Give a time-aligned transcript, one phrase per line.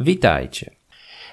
[0.00, 0.70] Witajcie.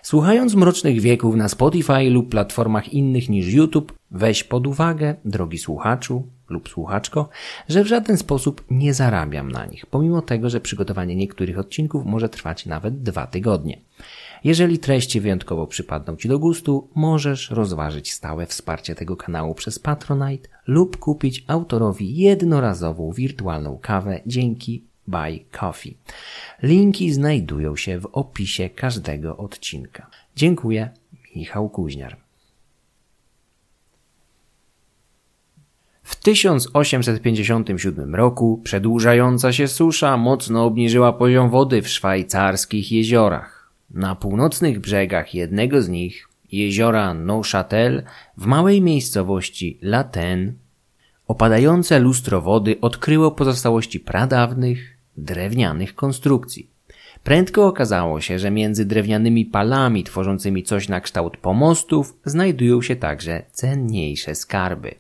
[0.02, 6.28] Słuchając Mrocznych Wieków na Spotify lub platformach innych niż YouTube, weź pod uwagę, drogi słuchaczu
[6.50, 7.30] lub słuchaczko,
[7.70, 12.30] że w żaden sposób nie zarabiam na nich, pomimo tego, że przygotowanie niektórych odcinków może
[12.30, 13.80] trwać nawet dwa tygodnie.
[14.44, 20.50] Jeżeli treści wyjątkowo przypadną Ci do gustu, możesz rozważyć stałe wsparcie tego kanału przez Patronite
[20.68, 25.98] lub kupić autorowi jednorazową wirtualną kawę dzięki Buy Coffee.
[26.64, 30.10] Linki znajdują się w opisie każdego odcinka.
[30.36, 30.90] Dziękuję,
[31.36, 32.18] Michał Kuźniar.
[36.04, 43.72] W 1857 roku przedłużająca się susza mocno obniżyła poziom wody w szwajcarskich jeziorach.
[43.90, 48.04] Na północnych brzegach jednego z nich, jeziora Neuchâtel,
[48.38, 50.54] w małej miejscowości Laten,
[51.28, 56.70] opadające lustro wody odkryło pozostałości pradawnych, drewnianych konstrukcji.
[57.24, 63.44] Prędko okazało się, że między drewnianymi palami tworzącymi coś na kształt pomostów znajdują się także
[63.52, 64.96] cenniejsze skarby.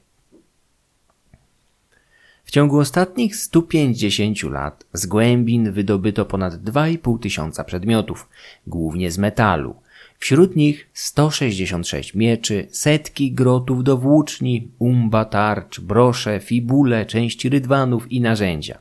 [2.45, 8.29] W ciągu ostatnich 150 lat z głębin wydobyto ponad 2,5 tysiąca przedmiotów,
[8.67, 9.75] głównie z metalu.
[10.19, 18.21] Wśród nich 166 mieczy, setki grotów do włóczni, umba tarcz, brosze, fibule, części rydwanów i
[18.21, 18.79] narzędzia.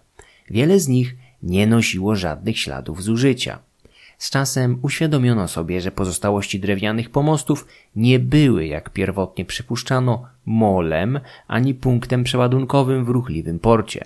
[0.50, 1.16] Wiele z nich
[1.46, 3.58] nie nosiło żadnych śladów zużycia.
[4.18, 7.66] Z czasem uświadomiono sobie, że pozostałości drewnianych pomostów
[7.96, 14.04] nie były, jak pierwotnie przypuszczano, molem ani punktem przeładunkowym w ruchliwym porcie.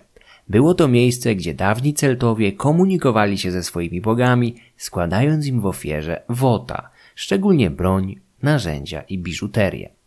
[0.49, 6.23] Było to miejsce, gdzie dawni Celtowie komunikowali się ze swoimi bogami, składając im w ofierze
[6.29, 10.00] wota, szczególnie broń, narzędzia i biżuterię.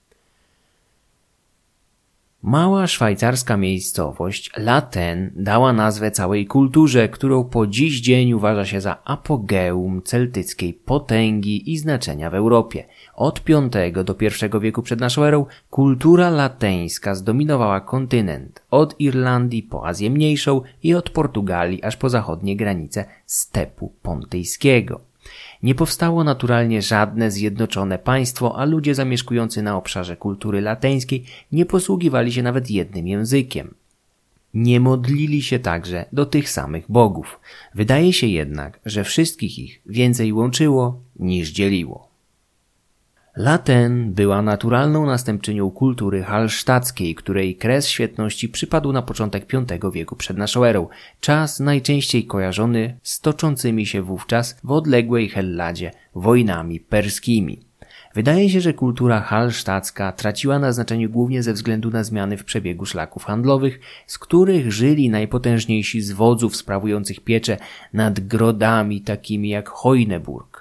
[2.45, 9.03] Mała szwajcarska miejscowość Laten dała nazwę całej kulturze, którą po dziś dzień uważa się za
[9.05, 12.86] apogeum celtyckiej potęgi i znaczenia w Europie.
[13.16, 19.87] Od V do I wieku przed naszą erą kultura lateńska zdominowała kontynent, od Irlandii po
[19.87, 25.12] Azję Mniejszą i od Portugalii aż po zachodnie granice stepu pontyjskiego.
[25.63, 32.33] Nie powstało naturalnie żadne zjednoczone państwo, a ludzie zamieszkujący na obszarze kultury lateńskiej nie posługiwali
[32.33, 33.73] się nawet jednym językiem.
[34.53, 37.39] Nie modlili się także do tych samych bogów.
[37.75, 42.12] Wydaje się jednak, że wszystkich ich więcej łączyło niż dzieliło.
[43.38, 49.45] Laten była naturalną następczynią kultury halsztackiej, której kres świetności przypadł na początek
[49.82, 50.88] V wieku przed naszą erą,
[51.20, 57.60] czas najczęściej kojarzony z toczącymi się wówczas w odległej Helladzie wojnami perskimi.
[58.16, 62.86] Wydaje się, że kultura halsztacka traciła na znaczeniu głównie ze względu na zmiany w przebiegu
[62.86, 67.58] szlaków handlowych, z których żyli najpotężniejsi z wodzów sprawujących pieczę
[67.93, 70.52] nad grodami takimi jak Hojneburg.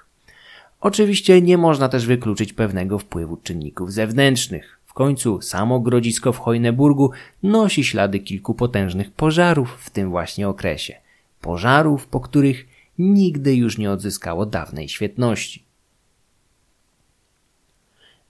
[0.83, 4.79] Oczywiście nie można też wykluczyć pewnego wpływu czynników zewnętrznych.
[4.87, 7.11] W końcu samo grodzisko w Hojneburgu
[7.43, 10.95] nosi ślady kilku potężnych pożarów w tym właśnie okresie.
[11.41, 12.67] Pożarów, po których
[12.99, 15.62] nigdy już nie odzyskało dawnej świetności.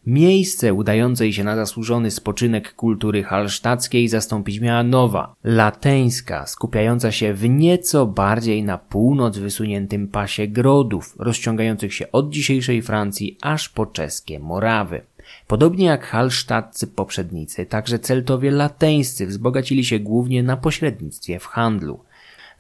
[0.07, 7.49] Miejsce udającej się na zasłużony spoczynek kultury halsztackiej zastąpić miała nowa, lateńska, skupiająca się w
[7.49, 14.39] nieco bardziej na północ wysuniętym pasie grodów, rozciągających się od dzisiejszej Francji aż po czeskie
[14.39, 15.01] Morawy.
[15.47, 22.01] Podobnie jak halsztaccy poprzednicy, także Celtowie lateńscy wzbogacili się głównie na pośrednictwie w handlu.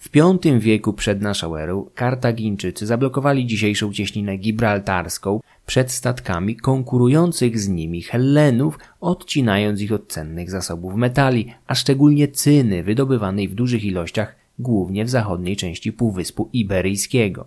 [0.02, 7.68] W V wieku przed naszą erą Kartagińczycy zablokowali dzisiejszą cieśninę gibraltarską przed statkami konkurujących z
[7.68, 14.36] nimi Hellenów, odcinając ich od cennych zasobów metali, a szczególnie cyny wydobywanej w dużych ilościach
[14.58, 17.46] głównie w zachodniej części Półwyspu Iberyjskiego,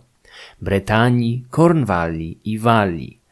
[0.61, 3.24] Bretanii, Kornwalii i Walii.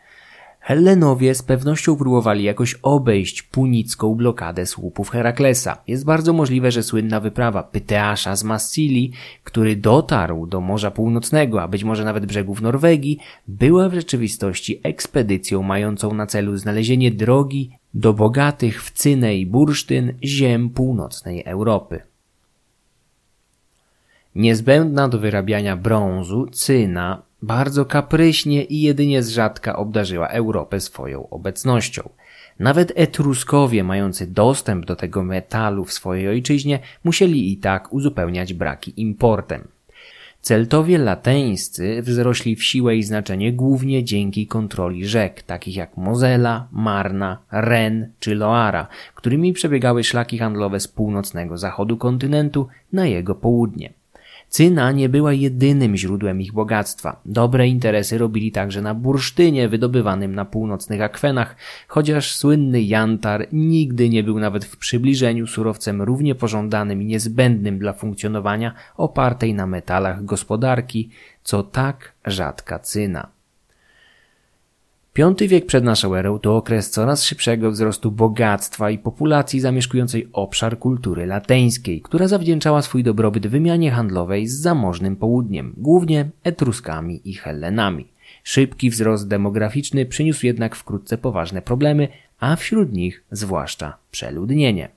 [0.65, 5.77] Hellenowie z pewnością próbowali jakoś obejść punicką blokadę słupów Heraklesa.
[5.87, 9.11] Jest bardzo możliwe, że słynna wyprawa Pyteasza z Massili,
[9.43, 15.63] który dotarł do Morza Północnego, a być może nawet brzegów Norwegii, była w rzeczywistości ekspedycją
[15.63, 22.01] mającą na celu znalezienie drogi do bogatych w cynę i bursztyn ziem północnej Europy.
[24.35, 32.09] Niezbędna do wyrabiania brązu, cyna, bardzo kapryśnie i jedynie z rzadka obdarzyła Europę swoją obecnością.
[32.59, 39.01] Nawet Etruskowie, mający dostęp do tego metalu w swojej ojczyźnie, musieli i tak uzupełniać braki
[39.01, 39.67] importem.
[40.41, 47.37] Celtowie lateńscy wzrośli w siłę i znaczenie głównie dzięki kontroli rzek, takich jak Mozela, Marna,
[47.51, 54.02] Ren czy Loara, którymi przebiegały szlaki handlowe z północnego zachodu kontynentu na jego południe.
[54.53, 57.21] Cyna nie była jedynym źródłem ich bogactwa.
[57.25, 61.55] Dobre interesy robili także na bursztynie wydobywanym na północnych akwenach,
[61.87, 67.93] chociaż słynny jantar nigdy nie był nawet w przybliżeniu surowcem równie pożądanym i niezbędnym dla
[67.93, 71.09] funkcjonowania opartej na metalach gospodarki,
[71.43, 73.32] co tak rzadka cyna.
[75.13, 80.79] Piąty wiek przed naszą erą to okres coraz szybszego wzrostu bogactwa i populacji zamieszkującej obszar
[80.79, 88.07] kultury lateńskiej, która zawdzięczała swój dobrobyt wymianie handlowej z zamożnym południem, głównie Etruskami i Hellenami.
[88.43, 92.07] Szybki wzrost demograficzny przyniósł jednak wkrótce poważne problemy,
[92.39, 94.89] a wśród nich zwłaszcza przeludnienie.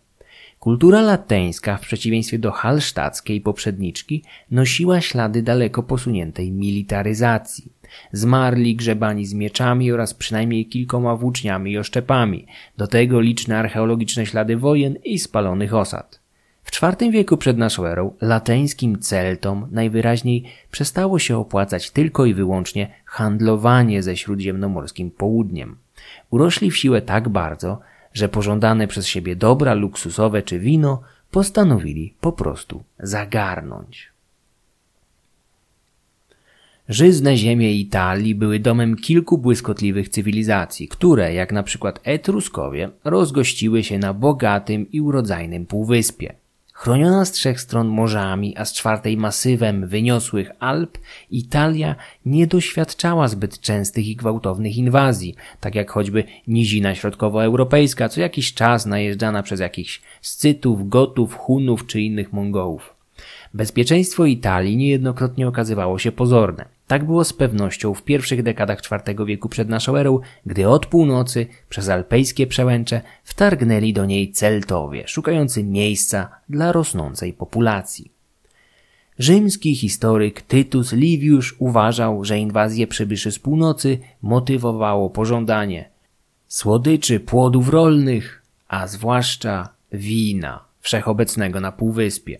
[0.60, 7.72] Kultura lateńska, w przeciwieństwie do halsztackiej poprzedniczki, nosiła ślady daleko posuniętej militaryzacji.
[8.12, 12.46] Zmarli grzebani z mieczami oraz przynajmniej kilkoma włóczniami i oszczepami,
[12.76, 16.20] do tego liczne archeologiczne ślady wojen i spalonych osad.
[16.62, 22.94] W IV wieku przed naszą erą lateńskim Celtom najwyraźniej przestało się opłacać tylko i wyłącznie
[23.04, 25.76] handlowanie ze śródziemnomorskim południem.
[26.30, 27.80] Urośli w siłę tak bardzo,
[28.12, 34.15] że pożądane przez siebie dobra luksusowe czy wino postanowili po prostu zagarnąć.
[36.88, 43.98] Żyzne ziemie Italii były domem kilku błyskotliwych cywilizacji, które, jak na przykład Etruskowie, rozgościły się
[43.98, 46.34] na bogatym i urodzajnym półwyspie.
[46.72, 50.98] Chroniona z trzech stron morzami, a z czwartej masywem wyniosłych Alp,
[51.30, 51.96] Italia
[52.26, 58.86] nie doświadczała zbyt częstych i gwałtownych inwazji, tak jak choćby nizina środkowoeuropejska, co jakiś czas
[58.86, 62.94] najeżdżana przez jakichś Scytów, Gotów, Hunów czy innych Mongołów.
[63.54, 66.75] Bezpieczeństwo Italii niejednokrotnie okazywało się pozorne.
[66.86, 71.46] Tak było z pewnością w pierwszych dekadach IV wieku przed naszą erą, gdy od północy
[71.68, 78.10] przez alpejskie przełęcze wtargnęli do niej Celtowie, szukający miejsca dla rosnącej populacji.
[79.18, 85.90] Rzymski historyk Tytus Liviusz uważał, że inwazję przybyszy z północy motywowało pożądanie
[86.48, 92.38] słodyczy płodów rolnych, a zwłaszcza wina wszechobecnego na półwyspie.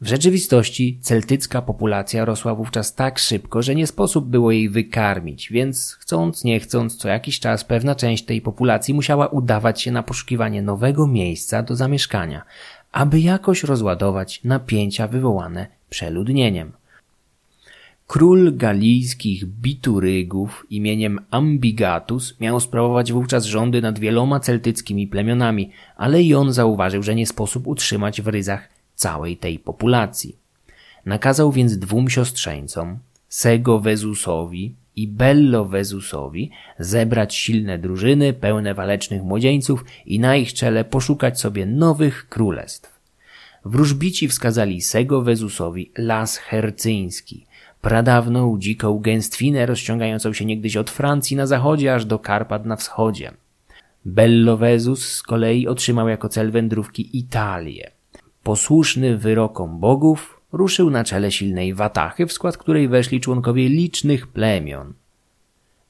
[0.00, 5.96] W rzeczywistości celtycka populacja rosła wówczas tak szybko, że nie sposób było jej wykarmić, więc
[6.00, 10.62] chcąc nie chcąc co jakiś czas pewna część tej populacji musiała udawać się na poszukiwanie
[10.62, 12.42] nowego miejsca do zamieszkania,
[12.92, 16.72] aby jakoś rozładować napięcia wywołane przeludnieniem.
[18.06, 26.34] Król galijskich Biturygów imieniem Ambigatus miał sprawować wówczas rządy nad wieloma celtyckimi plemionami, ale i
[26.34, 30.36] on zauważył, że nie sposób utrzymać w ryzach całej tej populacji.
[31.06, 32.98] Nakazał więc dwóm siostrzeńcom,
[33.28, 40.84] Sego Wezusowi i Bello Wezusowi, zebrać silne drużyny pełne walecznych młodzieńców i na ich czele
[40.84, 42.96] poszukać sobie nowych królestw.
[43.64, 47.46] Wróżbici wskazali Sego Wezusowi las hercyński,
[47.80, 53.32] pradawną dziką gęstwinę rozciągającą się niegdyś od Francji na zachodzie aż do Karpat na wschodzie.
[54.04, 57.90] Bello Wezus z kolei otrzymał jako cel wędrówki Italię,
[58.46, 64.92] posłuszny wyrokom bogów, ruszył na czele silnej watachy, w skład której weszli członkowie licznych plemion.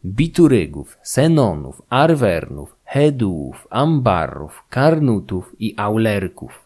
[0.04, 6.64] Biturygów, Senonów, Arwernów, Heduów, Ambarów, Karnutów i Aulerków.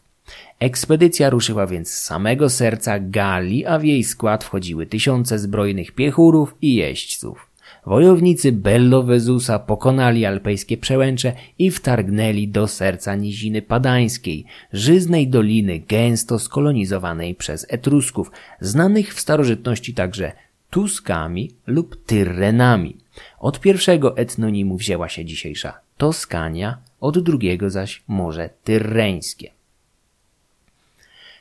[0.60, 6.54] Ekspedycja ruszyła więc z samego serca Galii, a w jej skład wchodziły tysiące zbrojnych piechurów
[6.62, 7.49] i jeźdźców.
[7.86, 17.34] Wojownicy Bellowezusa pokonali alpejskie przełęcze i wtargnęli do serca niziny padańskiej, żyznej doliny gęsto skolonizowanej
[17.34, 20.32] przez Etrusków, znanych w starożytności także
[20.70, 22.96] Tuskami lub Tyrrenami.
[23.38, 29.59] Od pierwszego etnonimu wzięła się dzisiejsza Toskania, od drugiego zaś Morze Tyrreńskie.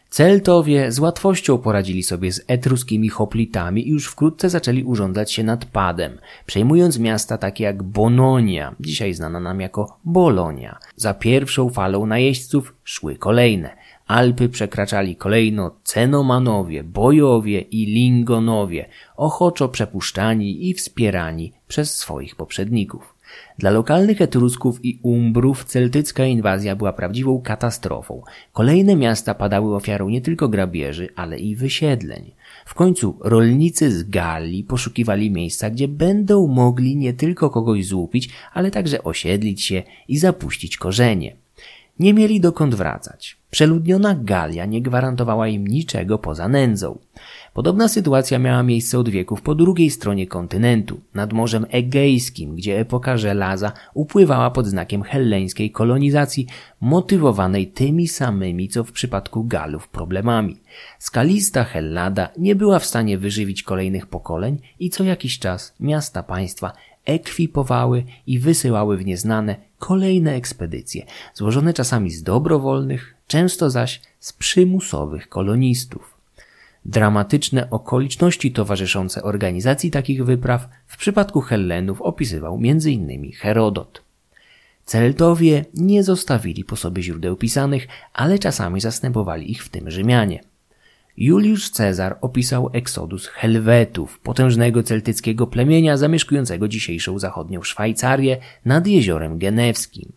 [0.10, 5.66] Celtowie z łatwością poradzili sobie z etruskimi hoplitami i już wkrótce zaczęli urządzać się nad
[5.66, 10.80] Padem, przejmując miasta takie jak Bononia, dzisiaj znana nam jako Bolonia.
[10.96, 13.78] Za pierwszą falą najeźdźców szły kolejne.
[14.08, 23.19] Alpy przekraczali kolejno Cenomanowie, Bojowie i Lingonowie, ochoczo przepuszczani i wspierani przez swoich poprzedników.
[23.58, 28.22] Dla lokalnych Etrusków i Umbrów celtycka inwazja była prawdziwą katastrofą.
[28.54, 32.32] Kolejne miasta padały ofiarą nie tylko grabieży, ale i wysiedleń.
[32.66, 38.72] W końcu rolnicy z Galii poszukiwali miejsca, gdzie będą mogli nie tylko kogoś złupić, ale
[38.72, 41.36] także osiedlić się i zapuścić korzenie.
[42.00, 43.38] Nie mieli dokąd wracać.
[43.52, 47.00] Przeludniona Galia nie gwarantowała im niczego poza nędzą.
[47.54, 53.18] Podobna sytuacja miała miejsce od wieków po drugiej stronie kontynentu, nad Morzem Egejskim, gdzie epoka
[53.18, 56.48] żelaza upływała pod znakiem helleńskiej kolonizacji,
[56.82, 60.58] motywowanej tymi samymi, co w przypadku Galów, problemami.
[61.00, 66.72] Skalista Hellada nie była w stanie wyżywić kolejnych pokoleń i co jakiś czas miasta państwa
[67.06, 75.30] ekwipowały i wysyłały w nieznane kolejne ekspedycje, złożone czasami z dobrowolnych, często zaś z przymusowych
[75.30, 76.18] kolonistów.
[76.86, 83.32] Dramatyczne okoliczności towarzyszące organizacji takich wypraw w przypadku Hellenów opisywał m.in.
[83.32, 84.02] Herodot.
[84.86, 90.49] Celtowie nie zostawili po sobie źródeł pisanych, ale czasami zastępowali ich w tym Rzymianie.
[91.20, 100.12] Juliusz Cezar opisał eksodus Helwetów, potężnego celtyckiego plemienia zamieszkującego dzisiejszą zachodnią Szwajcarię nad jeziorem Genewskim.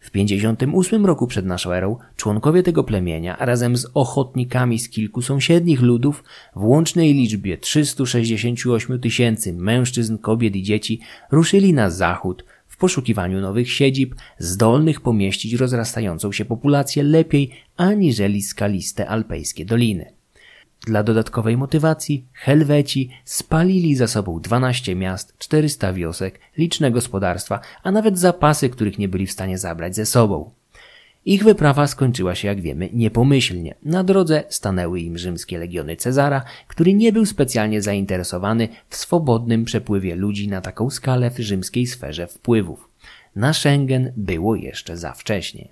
[0.00, 5.80] W 58 roku przed naszą erą członkowie tego plemienia razem z ochotnikami z kilku sąsiednich
[5.80, 6.24] ludów
[6.56, 13.72] w łącznej liczbie 368 tysięcy mężczyzn, kobiet i dzieci ruszyli na zachód w poszukiwaniu nowych
[13.72, 20.21] siedzib zdolnych pomieścić rozrastającą się populację lepiej aniżeli skaliste alpejskie doliny.
[20.86, 28.18] Dla dodatkowej motywacji Helweci spalili za sobą 12 miast, 400 wiosek, liczne gospodarstwa, a nawet
[28.18, 30.50] zapasy, których nie byli w stanie zabrać ze sobą.
[31.24, 33.74] Ich wyprawa skończyła się, jak wiemy, niepomyślnie.
[33.82, 40.16] Na drodze stanęły im rzymskie legiony Cezara, który nie był specjalnie zainteresowany w swobodnym przepływie
[40.16, 42.88] ludzi na taką skalę w rzymskiej sferze wpływów.
[43.36, 45.68] Na Schengen było jeszcze za wcześnie.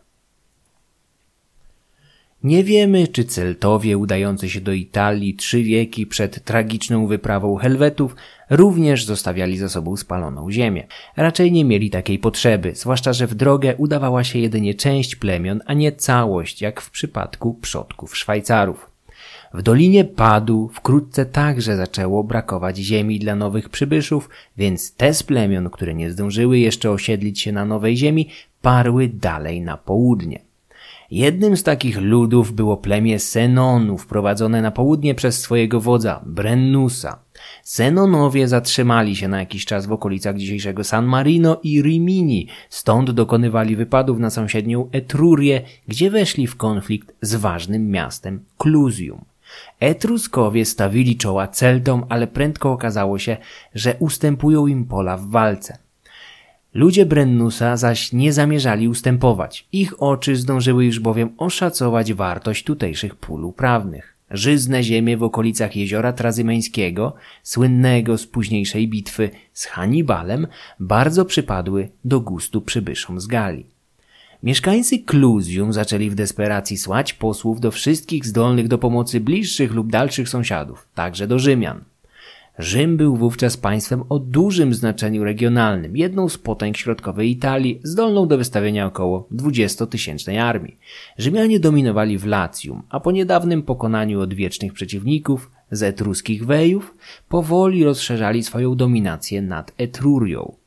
[2.45, 8.17] Nie wiemy, czy Celtowie udający się do Italii trzy wieki przed tragiczną wyprawą Helwetów
[8.51, 10.87] również zostawiali za sobą spaloną ziemię.
[11.17, 15.75] Raczej nie mieli takiej potrzeby, zwłaszcza, że w drogę udawała się jedynie część plemion, a
[15.75, 18.91] nie całość, jak w przypadku przodków Szwajcarów.
[19.55, 25.71] W Dolinie Padu wkrótce także zaczęło brakować ziemi dla nowych przybyszów, więc te z plemion,
[25.71, 28.29] które nie zdążyły jeszcze osiedlić się na nowej ziemi,
[28.63, 30.50] parły dalej na południe.
[31.11, 37.19] Jednym z takich ludów było plemię Senonów, prowadzone na południe przez swojego wodza, Brennusa.
[37.63, 43.77] Senonowie zatrzymali się na jakiś czas w okolicach dzisiejszego San Marino i Rimini, stąd dokonywali
[43.77, 49.25] wypadów na sąsiednią Etrurię, gdzie weszli w konflikt z ważnym miastem Clusium.
[49.81, 53.37] Etruskowie stawili czoła Celtom, ale prędko okazało się,
[53.75, 55.79] że ustępują im pola w walce.
[56.75, 59.67] Ludzie Brennusa zaś nie zamierzali ustępować.
[59.73, 64.17] Ich oczy zdążyły już bowiem oszacować wartość tutejszych pól uprawnych.
[64.31, 70.47] Żyzne ziemie w okolicach jeziora Trazymeńskiego, słynnego z późniejszej bitwy z Hannibalem,
[70.81, 73.67] bardzo przypadły do gustu przybyszom z Galii.
[74.43, 80.29] Mieszkańcy Clusium zaczęli w desperacji słać posłów do wszystkich zdolnych do pomocy bliższych lub dalszych
[80.29, 81.85] sąsiadów, także do Rzymian.
[82.59, 88.39] Rzym był wówczas państwem o dużym znaczeniu regionalnym, jedną z potęg środkowej Italii, zdolną do
[88.39, 90.79] wystawienia około 20-tysięcznej armii.
[91.19, 96.95] Rzymianie dominowali w Latium, a po niedawnym pokonaniu odwiecznych przeciwników z etruskich wejów,
[97.29, 100.60] powoli rozszerzali swoją dominację nad Etrurią.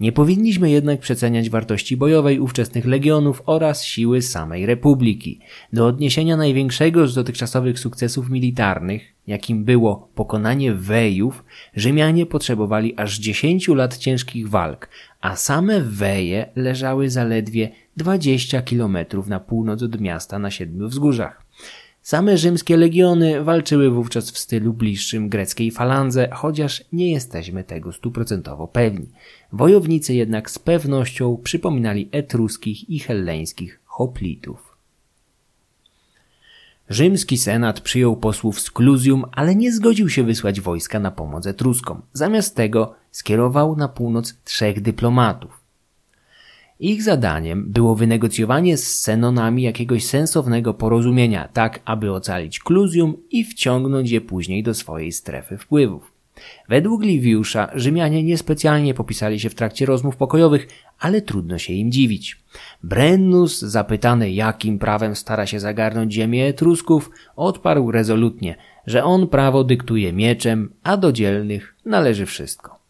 [0.00, 5.40] Nie powinniśmy jednak przeceniać wartości bojowej ówczesnych legionów oraz siły samej Republiki.
[5.72, 11.44] Do odniesienia największego z dotychczasowych sukcesów militarnych, jakim było pokonanie Wejów,
[11.76, 14.88] Rzymianie potrzebowali aż 10 lat ciężkich walk,
[15.20, 21.43] a same Weje leżały zaledwie 20 kilometrów na północ od miasta na siedmiu wzgórzach.
[22.04, 28.68] Same rzymskie legiony walczyły wówczas w stylu bliższym greckiej falandze, chociaż nie jesteśmy tego stuprocentowo
[28.68, 29.08] pewni.
[29.52, 34.76] Wojownicy jednak z pewnością przypominali etruskich i helleńskich hoplitów.
[36.88, 42.02] Rzymski senat przyjął posłów z Clusium, ale nie zgodził się wysłać wojska na pomoc Etruskom.
[42.12, 45.63] Zamiast tego skierował na północ trzech dyplomatów.
[46.86, 54.10] Ich zadaniem było wynegocjowanie z Senonami jakiegoś sensownego porozumienia, tak aby ocalić Clusium i wciągnąć
[54.10, 56.12] je później do swojej strefy wpływów.
[56.68, 62.42] Według Liviusza Rzymianie niespecjalnie popisali się w trakcie rozmów pokojowych, ale trudno się im dziwić.
[62.82, 70.12] Brennus, zapytany jakim prawem stara się zagarnąć ziemię Etrusków, odparł rezolutnie, że on prawo dyktuje
[70.12, 72.83] mieczem, a do dzielnych należy wszystko.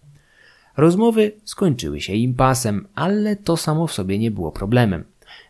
[0.76, 5.04] Rozmowy skończyły się impasem, ale to samo w sobie nie było problemem.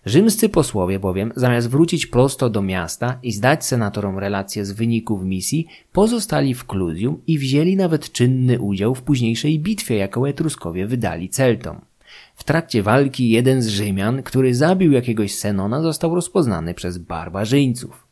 [0.07, 5.67] Rzymscy posłowie bowiem, zamiast wrócić prosto do miasta i zdać senatorom relacje z wyników misji,
[5.93, 11.81] pozostali w Clusium i wzięli nawet czynny udział w późniejszej bitwie, jaką Etruskowie wydali Celtom.
[12.37, 18.04] W trakcie walki jeden z Rzymian, który zabił jakiegoś Senona, został rozpoznany przez barbarzyńców.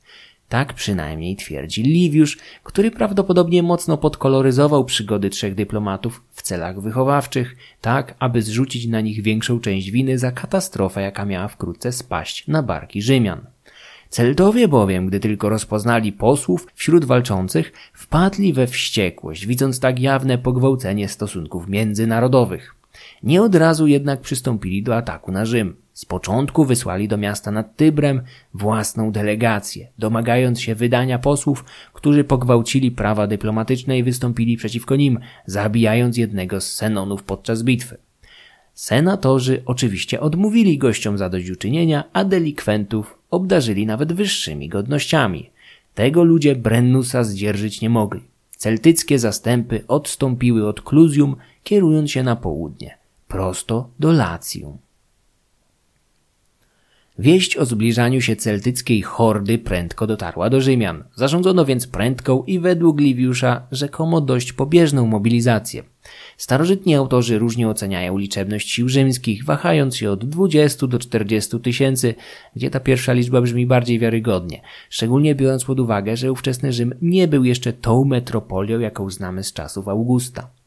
[0.53, 8.15] Tak przynajmniej twierdzi Liviusz, który prawdopodobnie mocno podkoloryzował przygody trzech dyplomatów w celach wychowawczych, tak
[8.19, 13.03] aby zrzucić na nich większą część winy za katastrofę, jaka miała wkrótce spaść na barki
[13.03, 13.47] Rzymian.
[14.09, 21.09] Celtowie bowiem, gdy tylko rozpoznali posłów wśród walczących, wpadli we wściekłość, widząc tak jawne pogwałcenie
[21.09, 22.75] stosunków międzynarodowych.
[23.23, 25.82] Nie od razu jednak przystąpili do ataku na Rzym.
[25.93, 28.23] Z początku wysłali do miasta nad Tybrem
[28.55, 36.17] własną delegację, domagając się wydania posłów, którzy pogwałcili prawa dyplomatyczne i wystąpili przeciwko nim, zabijając
[36.17, 37.97] jednego z Senonów podczas bitwy.
[38.75, 45.51] Senatorzy oczywiście odmówili gościom zadośćuczynienia, a delikwentów obdarzyli nawet wyższymi godnościami.
[45.95, 48.21] Tego ludzie Brennusa zdzierżyć nie mogli.
[48.57, 54.79] Celtyckie zastępy odstąpiły od Clusium, kierując się na południe, prosto do Lacjum.
[57.19, 61.05] Wieść o zbliżaniu się celtyckiej hordy prędko dotarła do Rzymian.
[61.15, 65.83] Zarządzono więc prędką i według Liviusza rzekomo dość pobieżną mobilizację.
[66.37, 72.15] Starożytni autorzy różnie oceniają liczebność sił rzymskich, wahając się od 20 do 40 tysięcy,
[72.57, 77.29] gdzie ta pierwsza liczba brzmi bardziej wiarygodnie, szczególnie biorąc pod uwagę, że ówczesny Rzym nie
[77.29, 80.62] był jeszcze tą metropolią, jaką znamy z czasów Augusta.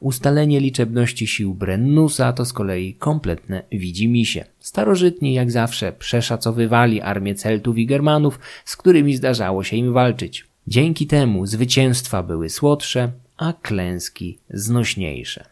[0.00, 4.44] Ustalenie liczebności sił Brennusa to z kolei kompletne widzimisię.
[4.58, 10.46] Starożytni jak zawsze przeszacowywali armię Celtów i Germanów, z którymi zdarzało się im walczyć.
[10.66, 15.44] Dzięki temu zwycięstwa były słodsze, a klęski znośniejsze.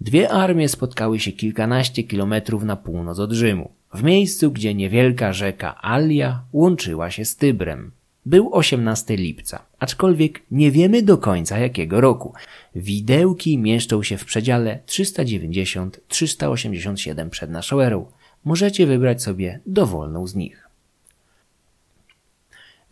[0.00, 5.82] Dwie armie spotkały się kilkanaście kilometrów na północ od Rzymu, w miejscu, gdzie niewielka rzeka
[5.82, 7.90] Alia łączyła się z Tybrem.
[8.26, 12.34] Był 18 lipca, aczkolwiek nie wiemy do końca jakiego roku.
[12.74, 18.06] Widełki mieszczą się w przedziale 390-387 przed naszą erą.
[18.44, 20.68] Możecie wybrać sobie dowolną z nich.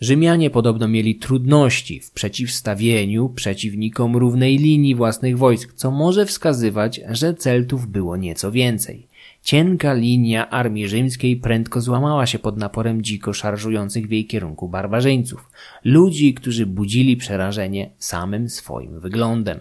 [0.01, 7.35] Rzymianie podobno mieli trudności w przeciwstawieniu przeciwnikom równej linii własnych wojsk, co może wskazywać, że
[7.35, 9.07] Celtów było nieco więcej.
[9.45, 15.51] Cienka linia armii rzymskiej prędko złamała się pod naporem dziko szarżujących w jej kierunku barbarzyńców,
[15.85, 19.61] ludzi, którzy budzili przerażenie samym swoim wyglądem.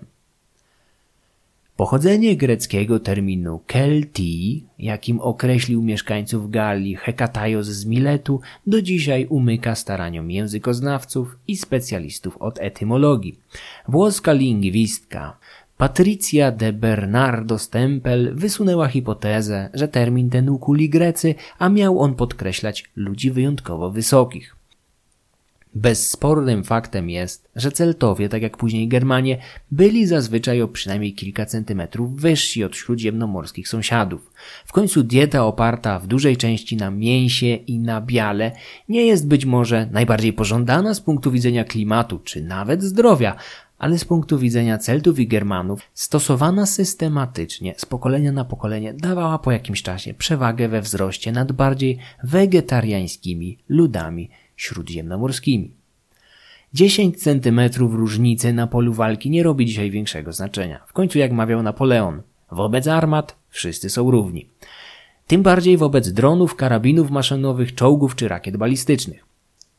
[1.75, 10.31] Pochodzenie greckiego terminu Keltii, jakim określił mieszkańców Galii Hekatajos z Miletu, do dzisiaj umyka staraniom
[10.31, 13.39] językoznawców i specjalistów od etymologii.
[13.87, 15.37] Włoska lingwistka
[15.77, 22.83] Patricia de Bernardo Stempel wysunęła hipotezę, że termin ten ukuli Grecy, a miał on podkreślać
[22.95, 24.55] ludzi wyjątkowo wysokich.
[25.75, 29.37] Bezspornym faktem jest, że Celtowie, tak jak później Germanie,
[29.71, 34.31] byli zazwyczaj o przynajmniej kilka centymetrów wyżsi od śródziemnomorskich sąsiadów.
[34.65, 38.51] W końcu dieta oparta w dużej części na mięsie i na biale
[38.89, 43.35] nie jest być może najbardziej pożądana z punktu widzenia klimatu czy nawet zdrowia,
[43.83, 49.51] ale z punktu widzenia Celtów i Germanów stosowana systematycznie z pokolenia na pokolenie dawała po
[49.51, 55.71] jakimś czasie przewagę we wzroście nad bardziej wegetariańskimi ludami śródziemnomorskimi.
[56.73, 60.79] 10 centymetrów różnicy na polu walki nie robi dzisiaj większego znaczenia.
[60.87, 64.47] W końcu jak mawiał Napoleon, wobec armat wszyscy są równi.
[65.27, 69.32] Tym bardziej wobec dronów, karabinów maszynowych, czołgów czy rakiet balistycznych.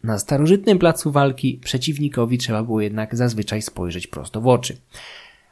[0.05, 4.77] Na starożytnym placu walki przeciwnikowi trzeba było jednak zazwyczaj spojrzeć prosto w oczy.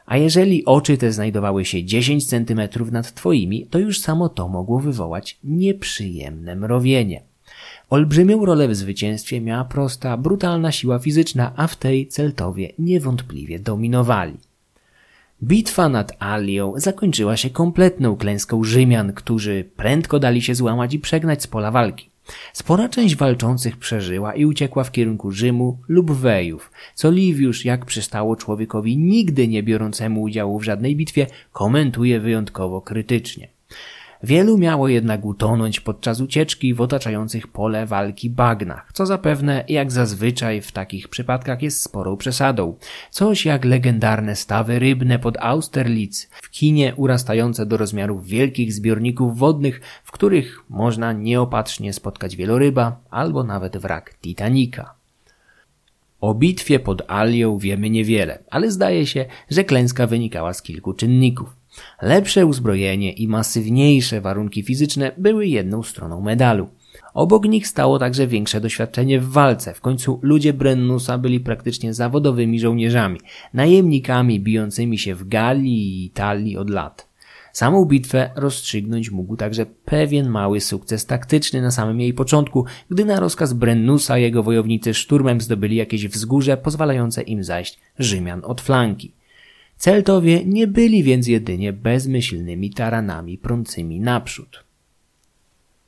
[0.07, 4.81] A jeżeli oczy te znajdowały się 10 centymetrów nad twoimi, to już samo to mogło
[4.81, 7.23] wywołać nieprzyjemne mrowienie.
[7.91, 14.35] Olbrzymią rolę w zwycięstwie miała prosta, brutalna siła fizyczna, a w tej Celtowie niewątpliwie dominowali.
[15.43, 21.43] Bitwa nad Alią zakończyła się kompletną klęską Rzymian, którzy prędko dali się złamać i przegnać
[21.43, 22.12] z pola walki.
[22.53, 28.37] Spora część walczących przeżyła i uciekła w kierunku Rzymu lub Wejów, co Liviusz, jak przystało
[28.37, 33.49] człowiekowi nigdy nie biorącemu udziału w żadnej bitwie, komentuje wyjątkowo krytycznie.
[34.25, 40.61] Wielu miało jednak utonąć podczas ucieczki w otaczających pole walki bagnach, co zapewne, jak zazwyczaj
[40.61, 42.77] w takich przypadkach jest sporą przesadą.
[43.11, 49.81] Coś jak legendarne stawy rybne pod Austerlitz, w kinie urastające do rozmiarów wielkich zbiorników wodnych,
[50.05, 54.95] w których można nieopatrznie spotkać wieloryba albo nawet wrak Titanica.
[56.21, 61.62] O bitwie pod Alią wiemy niewiele, ale zdaje się, że klęska wynikała z kilku czynników.
[62.03, 66.69] Lepsze uzbrojenie i masywniejsze warunki fizyczne były jedną stroną medalu.
[67.15, 69.75] Obok nich stało także większe doświadczenie w walce.
[69.75, 73.21] W końcu ludzie Brennusa byli praktycznie zawodowymi żołnierzami,
[73.55, 77.13] najemnikami bijącymi się w Galii i Italii od lat.
[77.53, 83.21] Samą bitwę rozstrzygnąć mógł także pewien mały sukces taktyczny na samym jej początku, gdy na
[83.21, 89.15] rozkaz Brennusa jego wojownicy szturmem zdobyli jakieś wzgórze pozwalające im zajść Rzymian od flanki.
[89.83, 94.65] Celtowie nie byli więc jedynie bezmyślnymi taranami prącymi naprzód.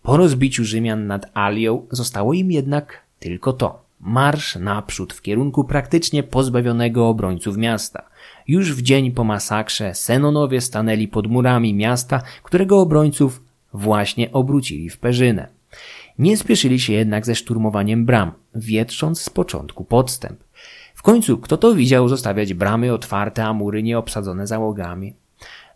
[0.03, 3.85] Po rozbiciu Rzymian nad Alią zostało im jednak tylko to.
[4.01, 8.03] Marsz naprzód w kierunku praktycznie pozbawionego obrońców miasta.
[8.49, 14.99] Już w dzień po masakrze Senonowie stanęli pod murami miasta, którego obrońców właśnie obrócili w
[14.99, 15.49] perzynę.
[16.19, 20.44] Nie spieszyli się jednak ze szturmowaniem bram, wietrząc z początku podstęp.
[21.05, 25.15] Końcu, kto to widział zostawiać bramy otwarte, a mury nieobsadzone załogami?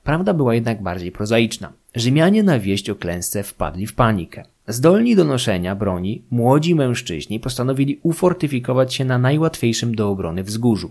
[0.04, 1.72] Prawda była jednak bardziej prozaiczna.
[1.94, 4.44] Rzymianie na wieść o klęsce wpadli w panikę.
[4.68, 10.90] Zdolni do noszenia broni, młodzi mężczyźni postanowili ufortyfikować się na najłatwiejszym do obrony wzgórzu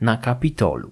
[0.00, 0.90] na Kapitolu.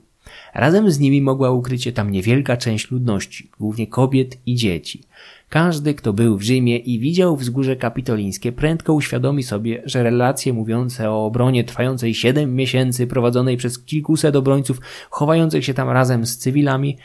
[0.55, 5.03] Razem z nimi mogła ukryć się tam niewielka część ludności, głównie kobiet i dzieci.
[5.49, 11.11] Każdy, kto był w Rzymie i widział wzgórze kapitolińskie, prędko uświadomi sobie, że relacje mówiące
[11.11, 16.97] o obronie trwającej siedem miesięcy, prowadzonej przez kilkuset obrońców, chowających się tam razem z cywilami,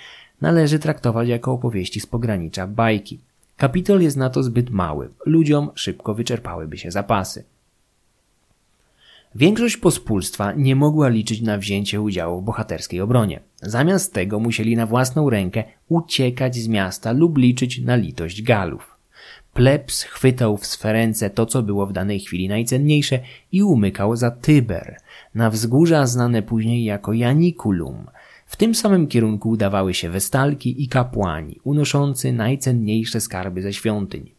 [0.41, 3.19] należy traktować jako opowieści z pogranicza bajki.
[3.57, 5.09] Kapitol jest na to zbyt mały.
[5.25, 7.43] Ludziom szybko wyczerpałyby się zapasy.
[9.35, 13.39] Większość pospólstwa nie mogła liczyć na wzięcie udziału w bohaterskiej obronie.
[13.61, 18.97] Zamiast tego musieli na własną rękę uciekać z miasta lub liczyć na litość Galów.
[19.53, 23.19] Plebs chwytał w swe ręce to, co było w danej chwili najcenniejsze
[23.51, 24.97] i umykał za Tyber,
[25.35, 28.05] na wzgórza znane później jako Janiculum.
[28.45, 34.31] W tym samym kierunku udawały się westalki i kapłani, unoszący najcenniejsze skarby ze świątyń.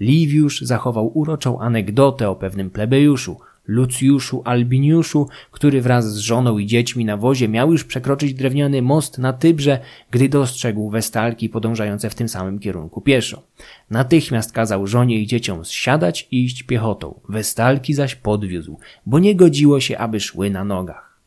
[0.00, 7.04] Liwiusz zachował uroczą anegdotę o pewnym plebejuszu, Lucjuszu Albiniuszu, który wraz z żoną i dziećmi
[7.04, 12.28] na wozie miał już przekroczyć drewniany most na Tybrze, gdy dostrzegł westalki podążające w tym
[12.28, 13.42] samym kierunku pieszo.
[13.90, 17.20] Natychmiast kazał żonie i dzieciom zsiadać i iść piechotą.
[17.28, 21.18] Westalki zaś podwiózł, bo nie godziło się, aby szły na nogach.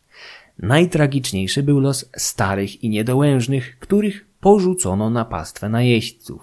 [0.59, 6.41] Najtragiczniejszy był los starych i niedołężnych, których porzucono na pastwę najeźdźców.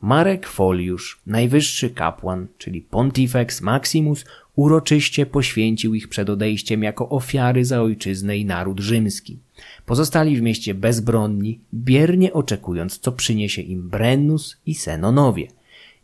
[0.00, 7.82] Marek Foliusz, najwyższy kapłan, czyli Pontifex Maximus, uroczyście poświęcił ich przed odejściem jako ofiary za
[7.82, 9.38] ojczyznę i naród rzymski.
[9.86, 15.48] Pozostali w mieście bezbronni, biernie oczekując, co przyniesie im Brennus i Senonowie.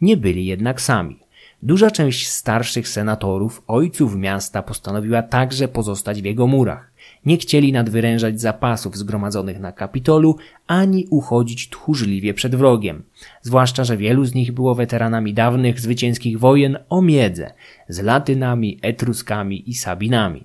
[0.00, 1.18] Nie byli jednak sami.
[1.62, 6.92] Duża część starszych senatorów, ojców miasta, postanowiła także pozostać w jego murach.
[7.26, 10.36] Nie chcieli nadwyrężać zapasów zgromadzonych na Kapitolu,
[10.66, 13.02] ani uchodzić tchórzliwie przed wrogiem.
[13.42, 17.52] Zwłaszcza, że wielu z nich było weteranami dawnych zwycięskich wojen o miedze
[17.88, 20.44] z Latynami, Etruskami i Sabinami.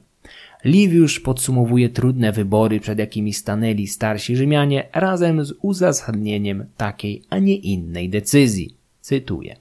[0.65, 7.55] Liwiusz podsumowuje trudne wybory, przed jakimi stanęli starsi Rzymianie, razem z uzasadnieniem takiej, a nie
[7.55, 8.75] innej decyzji.
[9.01, 9.60] Cytuję.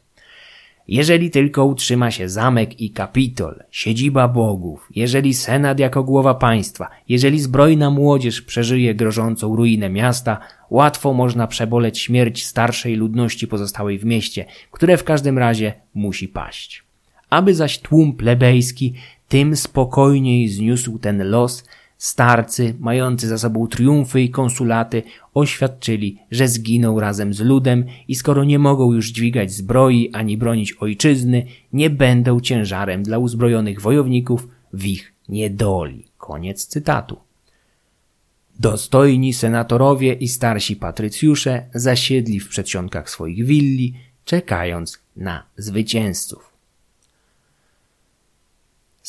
[0.90, 7.40] Jeżeli tylko utrzyma się zamek i kapitol, siedziba bogów, jeżeli senat jako głowa państwa, jeżeli
[7.40, 10.38] zbrojna młodzież przeżyje grożącą ruinę miasta,
[10.70, 16.84] łatwo można przeboleć śmierć starszej ludności pozostałej w mieście, które w każdym razie musi paść.
[17.30, 18.94] Aby zaś tłum plebejski
[19.28, 21.64] tym spokojniej zniósł ten los,
[22.00, 25.02] Starcy, mający za sobą triumfy i konsulaty,
[25.34, 30.72] oświadczyli, że zginą razem z ludem i skoro nie mogą już dźwigać zbroi ani bronić
[30.72, 36.04] ojczyzny, nie będą ciężarem dla uzbrojonych wojowników w ich niedoli.
[36.18, 37.16] Koniec cytatu.
[38.58, 46.49] Dostojni senatorowie i starsi patrycjusze zasiedli w przedsionkach swoich willi, czekając na zwycięzców.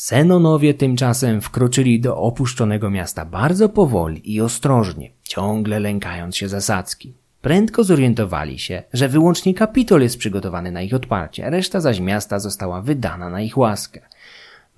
[0.02, 7.12] Senonowie tymczasem wkroczyli do opuszczonego miasta bardzo powoli i ostrożnie, ciągle lękając się zasadzki.
[7.42, 12.82] Prędko zorientowali się, że wyłącznie kapitol jest przygotowany na ich odparcie, reszta zaś miasta została
[12.82, 14.00] wydana na ich łaskę.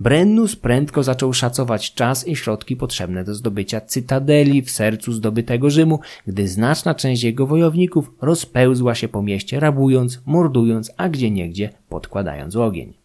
[0.01, 6.01] Brennus prędko zaczął szacować czas i środki potrzebne do zdobycia cytadeli w sercu zdobytego Rzymu,
[6.27, 13.04] gdy znaczna część jego wojowników rozpełzła się po mieście, rabując, mordując, a gdzieniegdzie podkładając ogień.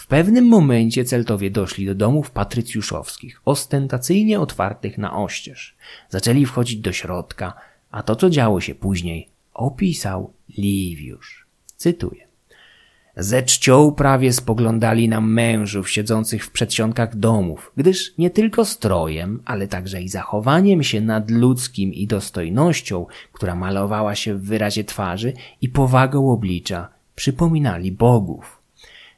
[0.00, 5.76] W pewnym momencie Celtowie doszli do domów patrycjuszowskich, ostentacyjnie otwartych na oścież.
[6.08, 7.54] Zaczęli wchodzić do środka,
[7.90, 11.46] a to, co działo się później, opisał Liwiusz.
[11.76, 12.26] Cytuję.
[13.16, 19.68] Ze czcią prawie spoglądali na mężów siedzących w przedsionkach domów, gdyż nie tylko strojem, ale
[19.68, 26.30] także i zachowaniem się nadludzkim i dostojnością, która malowała się w wyrazie twarzy i powagą
[26.30, 28.59] oblicza, przypominali bogów.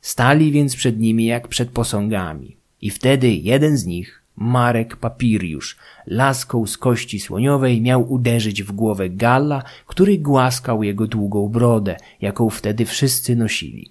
[0.03, 2.57] Stali więc przed nimi jak przed posągami.
[2.81, 9.11] I wtedy jeden z nich, Marek Papiriusz, laską z kości słoniowej miał uderzyć w głowę
[9.11, 13.91] Galla, który głaskał jego długą brodę, jaką wtedy wszyscy nosili.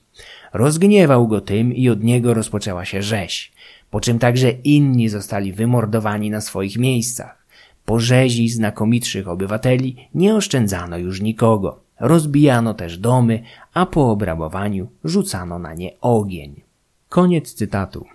[0.53, 3.51] Rozgniewał go tym i od niego rozpoczęła się rzeź,
[3.91, 7.45] po czym także inni zostali wymordowani na swoich miejscach.
[7.85, 11.80] Po rzezi znakomitszych obywateli nie oszczędzano już nikogo.
[12.01, 16.61] Rozbijano też domy, a po obrabowaniu rzucano na nie ogień.
[17.09, 18.05] Koniec cytatu.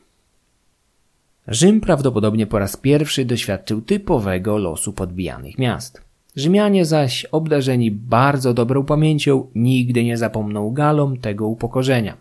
[1.48, 6.00] Rzym prawdopodobnie po raz pierwszy doświadczył typowego losu podbijanych miast.
[6.36, 12.16] Rzymianie zaś, obdarzeni bardzo dobrą pamięcią, nigdy nie zapomną Galom tego upokorzenia.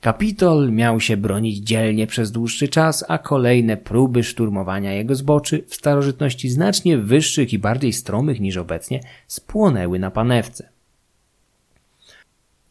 [0.00, 5.74] Kapitol miał się bronić dzielnie przez dłuższy czas, a kolejne próby szturmowania jego zboczy w
[5.74, 10.73] starożytności znacznie wyższych i bardziej stromych niż obecnie spłonęły na panewce.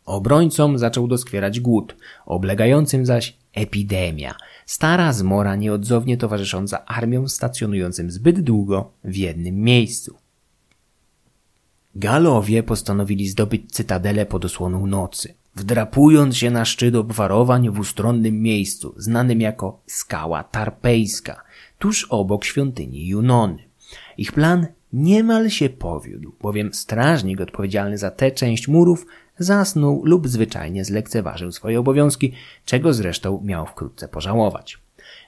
[0.06, 4.36] Obrońcom zaczął doskwierać głód, oblegającym zaś epidemia,
[4.66, 10.16] stara zmora nieodzownie towarzysząca armiom stacjonującym zbyt długo w jednym miejscu.
[11.96, 18.94] Galowie postanowili zdobyć cytadelę pod osłoną nocy, wdrapując się na szczyt obwarowań w ustronnym miejscu,
[18.98, 21.44] znanym jako Skała Tarpejska,
[21.80, 23.63] tuż obok świątyni Junony.
[24.18, 29.06] Ich plan niemal się powiódł, bowiem strażnik odpowiedzialny za tę część murów
[29.39, 32.34] zasnął lub zwyczajnie zlekceważył swoje obowiązki,
[32.65, 34.78] czego zresztą miał wkrótce pożałować.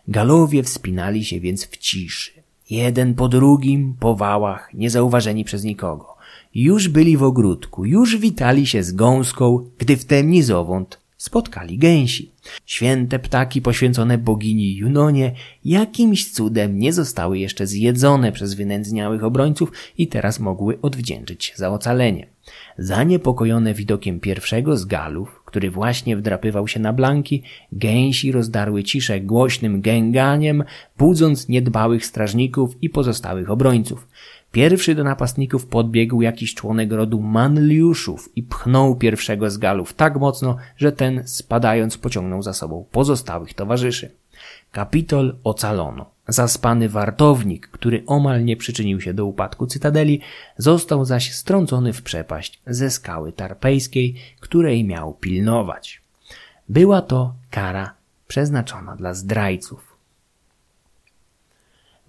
[0.07, 2.31] Galowie wspinali się więc w ciszy,
[2.69, 6.15] jeden po drugim, po wałach, niezauważeni przez nikogo.
[6.55, 12.31] Już byli w ogródku, już witali się z gąską, gdy wtem nizowąd spotkali gęsi.
[12.65, 15.31] Święte ptaki poświęcone bogini Junonie
[15.65, 21.69] jakimś cudem nie zostały jeszcze zjedzone przez wynędzniałych obrońców i teraz mogły odwdzięczyć się za
[21.69, 22.27] ocalenie.
[22.77, 29.81] Zaniepokojone widokiem pierwszego z galów, który właśnie wdrapywał się na blanki, gęsi rozdarły ciszę głośnym
[29.81, 30.63] gęganiem,
[30.97, 34.07] budząc niedbałych strażników i pozostałych obrońców.
[34.55, 40.57] Pierwszy do napastników podbiegł jakiś członek rodu Manliuszów i pchnął pierwszego z galów tak mocno,
[40.77, 44.11] że ten spadając pociągnął za sobą pozostałych towarzyszy.
[44.71, 46.09] Kapitol ocalono.
[46.27, 50.21] Zaspany wartownik, który omal nie przyczynił się do upadku cytadeli,
[50.57, 56.01] został zaś strącony w przepaść ze skały tarpejskiej, której miał pilnować.
[56.69, 57.93] Była to kara
[58.27, 59.94] przeznaczona dla zdrajców.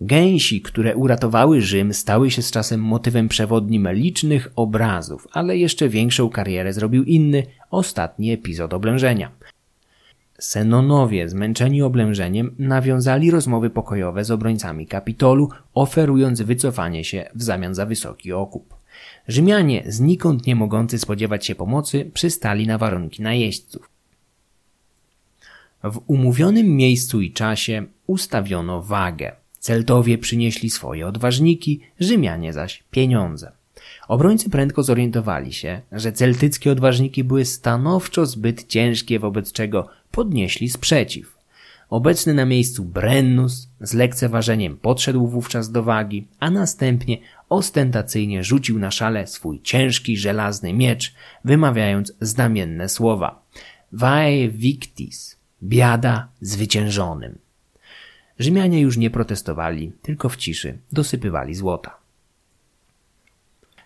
[0.00, 6.30] Gęsi, które uratowały Rzym, stały się z czasem motywem przewodnim licznych obrazów, ale jeszcze większą
[6.30, 9.30] karierę zrobił inny, ostatni epizod oblężenia–
[10.38, 17.86] Senonowie, zmęczeni oblężeniem, nawiązali rozmowy pokojowe z obrońcami Kapitolu, oferując wycofanie się w zamian za
[17.86, 18.74] wysoki okup.
[19.28, 23.90] Rzymianie, znikąd nie mogący spodziewać się pomocy, przystali na warunki najeźdźców.
[25.84, 29.32] W umówionym miejscu i czasie ustawiono wagę.
[29.66, 33.52] Celtowie przynieśli swoje odważniki, Rzymianie zaś pieniądze.
[34.08, 41.38] Obrońcy prędko zorientowali się, że celtyckie odważniki były stanowczo zbyt ciężkie, wobec czego podnieśli sprzeciw.
[41.90, 48.90] Obecny na miejscu Brennus z lekceważeniem podszedł wówczas do wagi, a następnie ostentacyjnie rzucił na
[48.90, 53.42] szale swój ciężki żelazny miecz, wymawiając znamienne słowa
[53.92, 57.45] Vae victis, biada zwyciężonym.
[58.38, 61.96] Rzymianie już nie protestowali, tylko w ciszy dosypywali złota.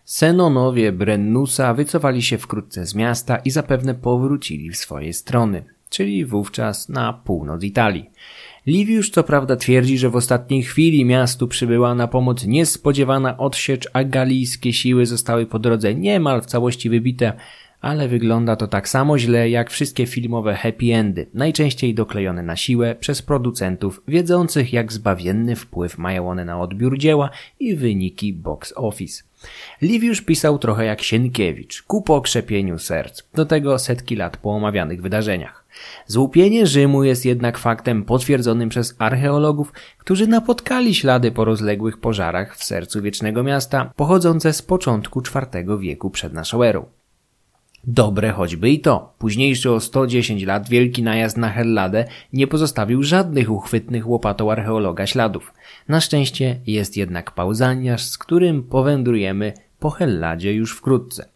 [0.04, 6.88] Senonowie Brennusa wycofali się wkrótce z miasta i zapewne powrócili w swoje strony, czyli wówczas
[6.88, 8.10] na północ Italii.
[8.66, 14.04] Liviusz co prawda twierdzi, że w ostatniej chwili miastu przybyła na pomoc niespodziewana odsiecz, a
[14.04, 17.32] galijskie siły zostały po drodze niemal w całości wybite,
[17.80, 22.94] ale wygląda to tak samo źle jak wszystkie filmowe happy endy, najczęściej doklejone na siłę
[22.94, 29.22] przez producentów wiedzących jak zbawienny wpływ mają one na odbiór dzieła i wyniki box office.
[29.82, 35.64] Liwiusz pisał trochę jak Sienkiewicz, ku pokrzepieniu serc, do tego setki lat po omawianych wydarzeniach.
[36.06, 42.64] Złupienie Rzymu jest jednak faktem potwierdzonym przez archeologów, którzy napotkali ślady po rozległych pożarach w
[42.64, 45.22] sercu wiecznego miasta, pochodzące z początku
[45.54, 46.99] IV wieku przed naszą erą.
[47.84, 49.14] Dobre choćby i to.
[49.18, 55.52] Późniejszy o 110 lat wielki najazd na Helladę nie pozostawił żadnych uchwytnych łopatą archeologa śladów.
[55.88, 61.28] Na szczęście jest jednak pauzaniarz, z którym powędrujemy po Helladzie już wkrótce.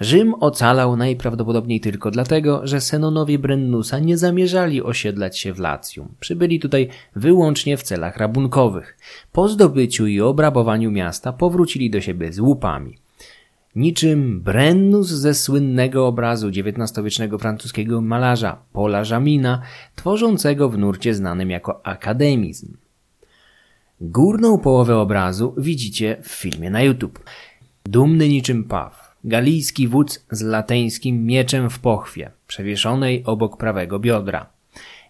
[0.00, 6.14] Rzym ocalał najprawdopodobniej tylko dlatego, że Senonowie Brennusa nie zamierzali osiedlać się w Lacjum.
[6.20, 8.98] Przybyli tutaj wyłącznie w celach rabunkowych.
[9.32, 12.98] Po zdobyciu i obrabowaniu miasta powrócili do siebie z łupami.
[13.76, 19.62] Niczym Brennus ze słynnego obrazu XIX-wiecznego francuskiego malarza Paula Jamina,
[19.96, 22.76] tworzącego w nurcie znanym jako akademizm.
[24.00, 27.24] Górną połowę obrazu widzicie w filmie na YouTube.
[27.84, 34.46] Dumny niczym paw, galijski wódz z lateńskim mieczem w pochwie, przewieszonej obok prawego biodra.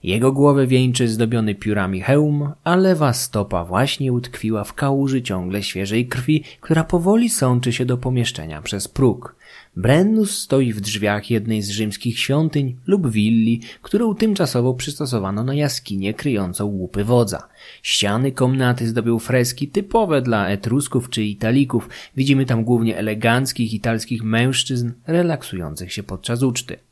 [0.02, 6.06] Jego głowę wieńczy zdobiony piórami hełm, a lewa stopa właśnie utkwiła w kałuży ciągle świeżej
[6.06, 9.36] krwi, która powoli sączy się do pomieszczenia przez próg.
[9.76, 16.14] Brennus stoi w drzwiach jednej z rzymskich świątyń lub willi, którą tymczasowo przystosowano na jaskinię
[16.14, 17.48] kryjącą łupy wodza.
[17.82, 21.88] Ściany komnaty zdobią freski typowe dla etrusków czy italików.
[22.16, 26.89] Widzimy tam głównie eleganckich italskich mężczyzn relaksujących się podczas uczty.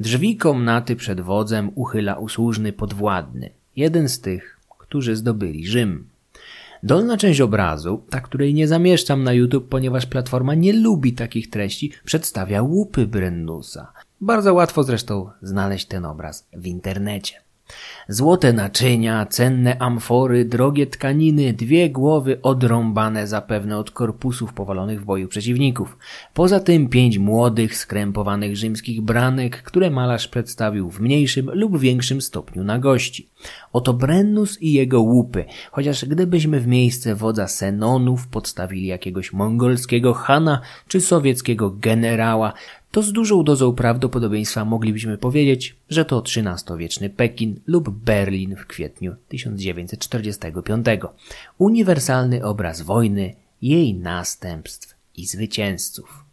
[0.00, 6.08] Drzwi komnaty przed wodzem uchyla usłużny podwładny, jeden z tych, którzy zdobyli Rzym.
[6.82, 11.92] Dolna część obrazu, ta której nie zamieszczam na YouTube, ponieważ platforma nie lubi takich treści,
[12.04, 13.92] przedstawia łupy Brennusa.
[14.20, 17.36] Bardzo łatwo zresztą znaleźć ten obraz w internecie.
[18.08, 25.28] Złote naczynia, cenne amfory, drogie tkaniny, dwie głowy odrąbane zapewne od korpusów powalonych w boju
[25.28, 25.98] przeciwników.
[26.34, 32.64] Poza tym pięć młodych, skrępowanych rzymskich branek, które malarz przedstawił w mniejszym lub większym stopniu
[32.64, 33.28] na gości.
[33.72, 40.60] Oto Brennus i jego łupy, chociaż gdybyśmy w miejsce wodza Senonów podstawili jakiegoś mongolskiego hana
[40.88, 42.52] czy sowieckiego generała,
[42.94, 49.14] to z dużą dozą prawdopodobieństwa moglibyśmy powiedzieć, że to XIII-wieczny Pekin lub Berlin w kwietniu
[49.28, 50.86] 1945.
[51.58, 56.24] Uniwersalny obraz wojny, jej następstw i zwycięzców.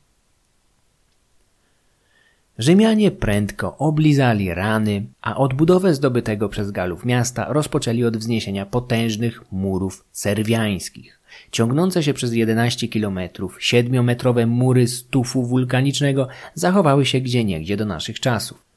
[2.57, 10.05] Rzymianie prędko oblizali rany, a odbudowę zdobytego przez Galów miasta rozpoczęli od wzniesienia potężnych murów
[10.11, 11.20] serwiańskich.
[11.51, 18.19] Ciągnące się przez 11 kilometrów, siedmiometrowe mury z tufu wulkanicznego zachowały się gdzieniegdzie do naszych
[18.19, 18.71] czasów.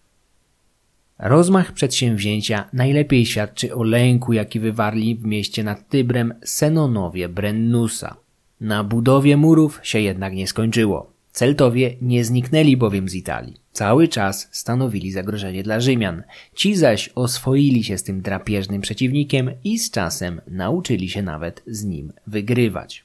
[1.19, 8.17] Rozmach przedsięwzięcia najlepiej świadczy o lęku, jaki wywarli w mieście nad Tybrem Senonowie Brennusa.
[8.61, 11.14] Na budowie murów się jednak nie skończyło.
[11.35, 13.61] Celtowie nie zniknęli bowiem z Italii.
[13.73, 16.23] Cały czas stanowili zagrożenie dla Rzymian.
[16.55, 21.85] Ci zaś oswoili się z tym drapieżnym przeciwnikiem i z czasem nauczyli się nawet z
[21.85, 23.04] nim wygrywać.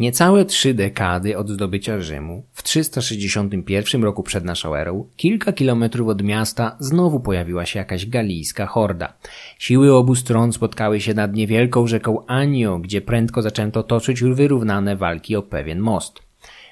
[0.00, 6.22] Niecałe trzy dekady od zdobycia Rzymu, w 361 roku przed naszą erą, kilka kilometrów od
[6.22, 9.12] miasta znowu pojawiła się jakaś galijska horda.
[9.58, 15.36] Siły obu stron spotkały się nad niewielką rzeką Anio, gdzie prędko zaczęto toczyć wyrównane walki
[15.36, 16.22] o pewien most.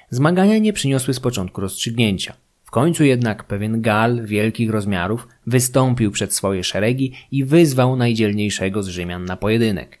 [0.09, 2.33] Zmagania nie przyniosły z początku rozstrzygnięcia.
[2.63, 8.87] W końcu jednak pewien Gal wielkich rozmiarów wystąpił przed swoje szeregi i wyzwał najdzielniejszego z
[8.87, 9.99] Rzymian na pojedynek.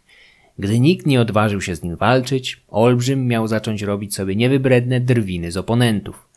[0.59, 5.51] Gdy nikt nie odważył się z nim walczyć, Olbrzym miał zacząć robić sobie niewybredne drwiny
[5.51, 6.27] z oponentów.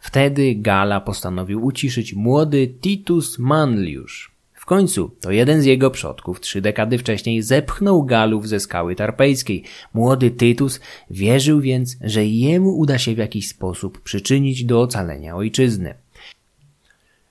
[0.00, 4.30] Wtedy Gala postanowił uciszyć młody Titus Manliusz.
[4.54, 9.64] W końcu to jeden z jego przodków trzy dekady wcześniej zepchnął Galów ze skały tarpejskiej.
[9.94, 15.94] Młody Tytus wierzył więc, że jemu uda się w jakiś sposób przyczynić do ocalenia ojczyzny.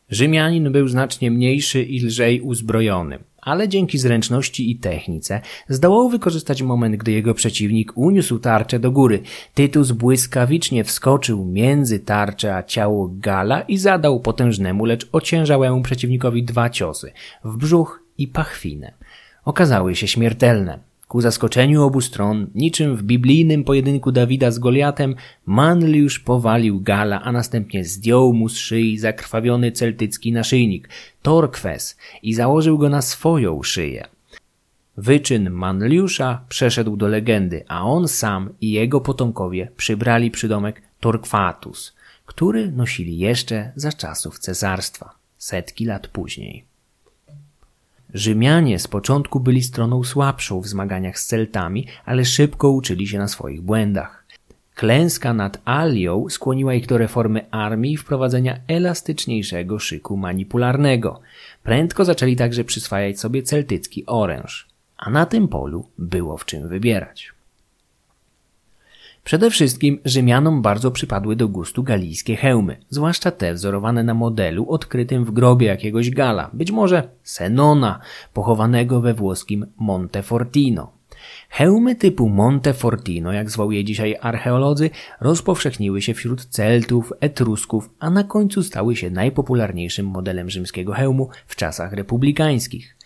[0.10, 6.95] Rzymianin był znacznie mniejszy i lżej uzbrojony ale dzięki zręczności i technice zdołał wykorzystać moment,
[6.95, 9.21] gdy jego przeciwnik uniósł tarczę do góry.
[9.53, 16.69] Tytus błyskawicznie wskoczył między tarczę a ciało Gala i zadał potężnemu, lecz ociężałemu przeciwnikowi dwa
[16.69, 17.12] ciosy
[17.43, 18.93] w brzuch i pachwinę.
[19.45, 20.87] Okazały się śmiertelne.
[21.08, 25.15] Ku zaskoczeniu obu stron, niczym w biblijnym pojedynku Dawida z Goliatem,
[25.46, 30.89] Manliusz powalił Gala, a następnie zdjął mu z szyi zakrwawiony celtycki naszyjnik,
[31.22, 34.08] Torkwes, i założył go na swoją szyję.
[34.98, 42.72] Wyczyn Manliusza przeszedł do legendy, a on sam i jego potomkowie przybrali przydomek Torquatus, który
[42.72, 46.76] nosili jeszcze za czasów cesarstwa, setki lat później.
[48.13, 53.28] Rzymianie z początku byli stroną słabszą w zmaganiach z Celtami, ale szybko uczyli się na
[53.28, 54.26] swoich błędach.
[54.76, 61.20] Klęska nad Alią skłoniła ich do reformy armii i wprowadzenia elastyczniejszego szyku manipularnego.
[61.63, 64.67] Prędko zaczęli także przyswajać sobie celtycki oręż,
[64.98, 67.37] a na tym polu było w czym wybierać.
[69.27, 75.25] Przede wszystkim Rzymianom bardzo przypadły do gustu galijskie hełmy, zwłaszcza te wzorowane na modelu odkrytym
[75.25, 77.99] w grobie jakiegoś Gala, być może Senona,
[78.33, 80.91] pochowanego we włoskim Montefortino.
[81.49, 84.89] Hełmy typu Montefortino, jak zwał je dzisiaj archeolodzy,
[85.21, 91.55] rozpowszechniły się wśród Celtów, Etrusków, a na końcu stały się najpopularniejszym modelem rzymskiego hełmu w
[91.55, 92.97] czasach republikańskich.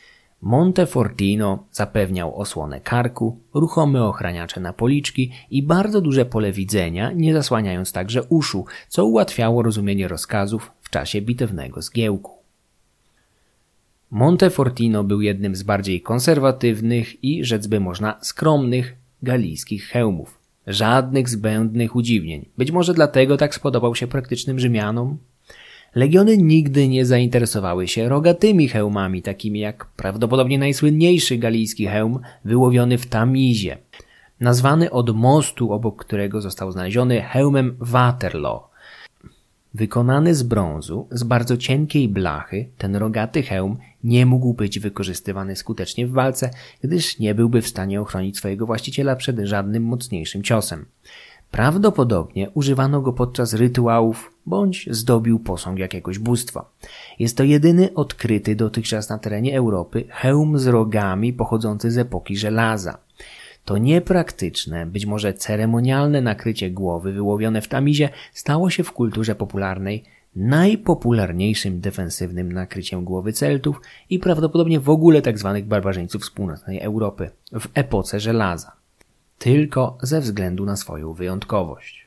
[0.41, 7.91] Montefortino zapewniał osłonę karku, ruchome ochraniacze na policzki i bardzo duże pole widzenia, nie zasłaniając
[7.91, 12.31] także uszu, co ułatwiało rozumienie rozkazów w czasie bitewnego zgiełku.
[14.11, 20.37] Montefortino był jednym z bardziej konserwatywnych i, rzec by można, skromnych galijskich hełmów.
[20.67, 22.45] Żadnych zbędnych udziwnień.
[22.57, 25.17] Być może dlatego tak spodobał się praktycznym Rzymianom?
[25.95, 33.05] Legiony nigdy nie zainteresowały się rogatymi hełmami, takimi jak prawdopodobnie najsłynniejszy galijski hełm wyłowiony w
[33.05, 33.77] Tamizie,
[34.39, 38.67] nazwany od mostu, obok którego został znaleziony hełmem Waterloo.
[39.73, 46.07] Wykonany z brązu, z bardzo cienkiej blachy, ten rogaty hełm nie mógł być wykorzystywany skutecznie
[46.07, 46.49] w walce,
[46.83, 50.85] gdyż nie byłby w stanie ochronić swojego właściciela przed żadnym mocniejszym ciosem.
[51.51, 56.69] Prawdopodobnie używano go podczas rytuałów bądź zdobił posąg jakiegoś bóstwa.
[57.19, 62.97] Jest to jedyny odkryty dotychczas na terenie Europy hełm z rogami pochodzący z epoki żelaza.
[63.65, 70.03] To niepraktyczne, być może ceremonialne nakrycie głowy wyłowione w tamizie stało się w kulturze popularnej
[70.35, 75.51] najpopularniejszym defensywnym nakryciem głowy Celtów i prawdopodobnie w ogóle tzw.
[75.53, 78.71] Tak barbarzyńców z północnej Europy w epoce żelaza.
[79.37, 82.00] Tylko ze względu na swoją wyjątkowość.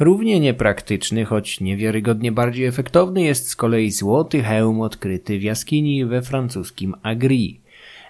[0.00, 6.22] Równie niepraktyczny, choć niewiarygodnie bardziej efektowny jest z kolei złoty hełm odkryty w jaskini we
[6.22, 7.60] francuskim Agri.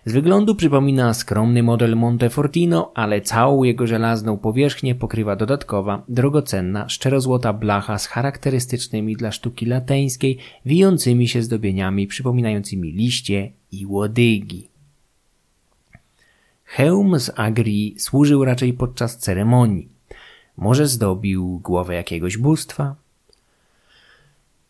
[0.04, 7.52] Z wyglądu przypomina skromny model Montefortino, ale całą jego żelazną powierzchnię pokrywa dodatkowa, drogocenna, szczerozłota
[7.52, 14.68] blacha z charakterystycznymi dla sztuki lateńskiej, wijącymi się zdobieniami przypominającymi liście i łodygi.
[16.64, 19.99] Hełm z Agri służył raczej podczas ceremonii.
[20.60, 22.94] Może zdobił głowę jakiegoś bóstwa,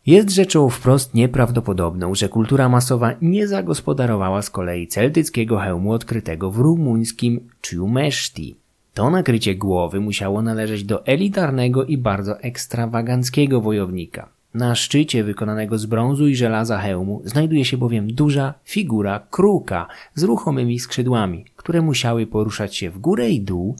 [0.05, 6.57] jest rzeczą wprost nieprawdopodobną, że kultura masowa nie zagospodarowała z kolei celtyckiego hełmu odkrytego w
[6.57, 8.55] rumuńskim Ciumeszti.
[8.93, 14.29] To nakrycie głowy musiało należeć do elitarnego i bardzo ekstrawaganckiego wojownika.
[14.53, 20.23] Na szczycie wykonanego z brązu i żelaza hełmu znajduje się bowiem duża figura kruka z
[20.23, 23.75] ruchomymi skrzydłami, które musiały poruszać się w górę i dół,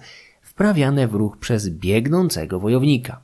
[0.51, 3.21] wprawiane w ruch przez biegnącego wojownika.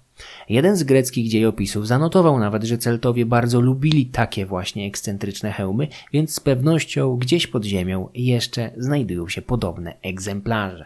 [0.49, 6.33] Jeden z greckich dziejopisów zanotował nawet, że Celtowie bardzo lubili takie właśnie ekscentryczne hełmy, więc
[6.33, 10.85] z pewnością gdzieś pod ziemią jeszcze znajdują się podobne egzemplarze.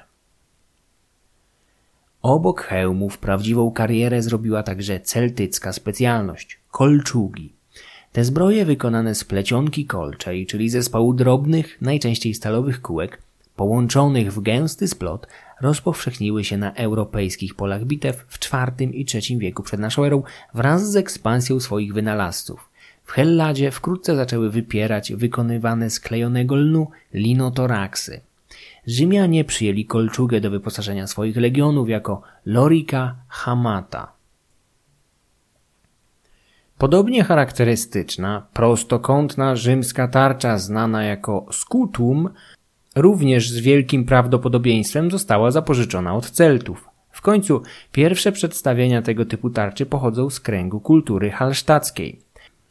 [2.21, 7.53] Obok hełmów prawdziwą karierę zrobiła także celtycka specjalność kolczugi.
[8.11, 13.21] Te zbroje wykonane z plecionki kolczej, czyli zespołu drobnych, najczęściej stalowych kółek,
[13.55, 15.27] połączonych w gęsty splot,
[15.61, 20.91] rozpowszechniły się na europejskich polach bitew w IV i III wieku przed naszą erą wraz
[20.91, 22.69] z ekspansją swoich wynalazców.
[23.03, 28.21] W Helladzie wkrótce zaczęły wypierać wykonywane z klejonego lnu linotoraksy.
[28.87, 34.11] Rzymianie przyjęli kolczugę do wyposażenia swoich legionów jako lorika hamata.
[36.77, 42.29] Podobnie charakterystyczna, prostokątna rzymska tarcza znana jako scutum
[42.95, 46.89] również z wielkim prawdopodobieństwem została zapożyczona od Celtów.
[47.11, 47.61] W końcu
[47.91, 52.19] pierwsze przedstawienia tego typu tarczy pochodzą z kręgu kultury halsztackiej.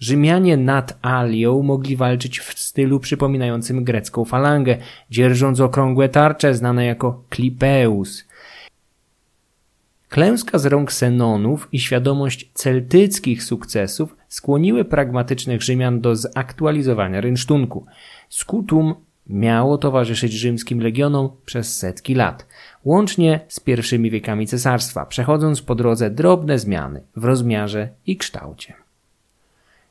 [0.00, 4.76] Rzymianie nad Alią mogli walczyć w stylu przypominającym grecką falangę,
[5.10, 8.24] dzierżąc okrągłe tarcze znane jako klipeus.
[10.08, 17.86] Klęska z rąk Senonów i świadomość celtyckich sukcesów skłoniły pragmatycznych Rzymian do zaktualizowania rynsztunku.
[18.28, 18.94] Skutum
[19.30, 22.46] miało towarzyszyć rzymskim legionom przez setki lat,
[22.84, 28.74] łącznie z pierwszymi wiekami cesarstwa, przechodząc po drodze drobne zmiany w rozmiarze i kształcie.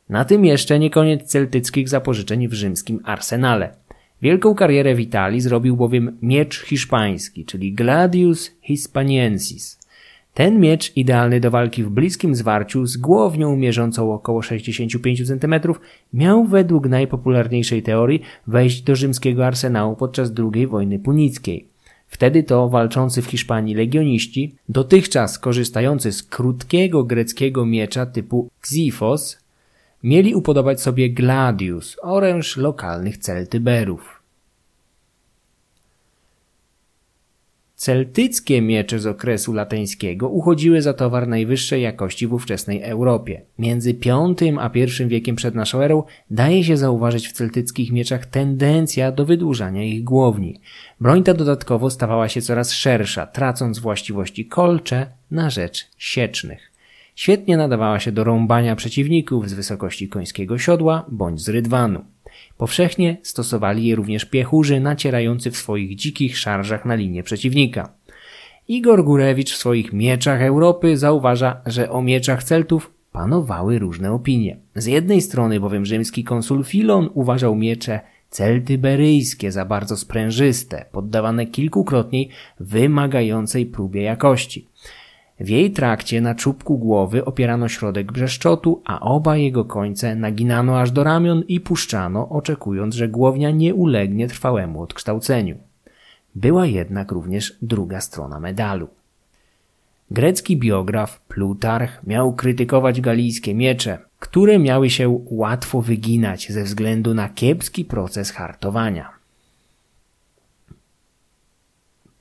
[0.09, 3.73] Na tym jeszcze nie koniec celtyckich zapożyczeń w rzymskim arsenale.
[4.21, 9.78] Wielką karierę w Italii zrobił bowiem miecz hiszpański, czyli Gladius Hispaniensis,
[10.33, 15.55] ten miecz, idealny do walki w bliskim zwarciu z głownią mierzącą około 65 cm,
[16.13, 21.67] miał według najpopularniejszej teorii wejść do rzymskiego arsenału podczas II wojny punickiej.
[22.07, 29.39] Wtedy to walczący w Hiszpanii legioniści, dotychczas korzystający z krótkiego greckiego miecza typu Xifos,
[30.03, 34.18] mieli upodobać sobie gladius, oręż lokalnych celtyberów.
[37.79, 43.41] Celtyckie miecze z okresu lateńskiego uchodziły za towar najwyższej jakości w ówczesnej Europie.
[43.59, 49.11] Między V a I wiekiem przed naszą erą daje się zauważyć w celtyckich mieczach tendencja
[49.11, 50.59] do wydłużania ich głowni.
[51.01, 56.71] Broń ta dodatkowo stawała się coraz szersza, tracąc właściwości kolcze na rzecz siecznych.
[57.15, 62.05] Świetnie nadawała się do rąbania przeciwników z wysokości końskiego siodła bądź z rydwanu.
[62.59, 67.93] Powszechnie stosowali je również piechurzy nacierający w swoich dzikich szarżach na linię przeciwnika.
[68.67, 74.57] Igor Górewicz w swoich Mieczach Europy zauważa, że o mieczach Celtów panowały różne opinie.
[74.75, 77.99] Z jednej strony bowiem rzymski konsul Filon uważał miecze
[78.29, 82.25] celtyberyjskie za bardzo sprężyste, poddawane kilkukrotnie
[82.59, 84.67] wymagającej próbie jakości.
[85.39, 90.91] W jej trakcie na czubku głowy opierano środek brzeszczotu, a oba jego końce naginano aż
[90.91, 95.57] do ramion i puszczano, oczekując, że głownia nie ulegnie trwałemu odkształceniu.
[96.35, 98.87] Była jednak również druga strona medalu.
[100.11, 107.29] Grecki biograf Plutarch miał krytykować galijskie miecze, które miały się łatwo wyginać ze względu na
[107.29, 109.18] kiepski proces hartowania.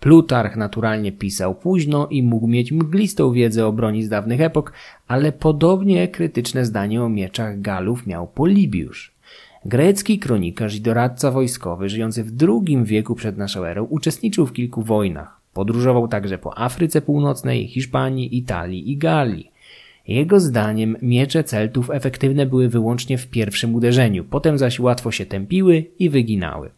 [0.01, 4.73] Plutarch naturalnie pisał późno i mógł mieć mglistą wiedzę o broni z dawnych epok,
[5.09, 9.13] ale podobnie krytyczne zdanie o mieczach Galów miał Polibiusz.
[9.65, 14.83] Grecki kronikarz i doradca wojskowy żyjący w II wieku przed naszą erą uczestniczył w kilku
[14.83, 15.41] wojnach.
[15.55, 19.51] Podróżował także po Afryce Północnej, Hiszpanii, Italii i Galii.
[20.09, 25.85] Jego zdaniem miecze Celtów efektywne były wyłącznie w pierwszym uderzeniu, potem zaś łatwo się tępiły
[25.99, 26.71] i wyginały.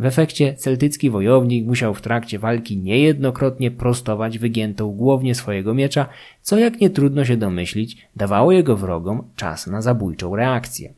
[0.00, 6.08] W efekcie celtycki wojownik musiał w trakcie walki niejednokrotnie prostować wygiętą głownię swojego miecza,
[6.42, 10.94] co jak nie trudno się domyślić, dawało jego wrogom czas na zabójczą reakcję.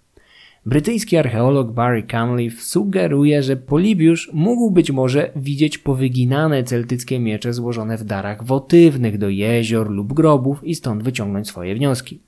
[0.67, 7.99] Brytyjski archeolog Barry Cunliffe sugeruje, że Polibiusz mógł być może widzieć powyginane celtyckie miecze złożone
[7.99, 12.21] w darach wotywnych do jezior lub grobów i stąd wyciągnąć swoje wnioski.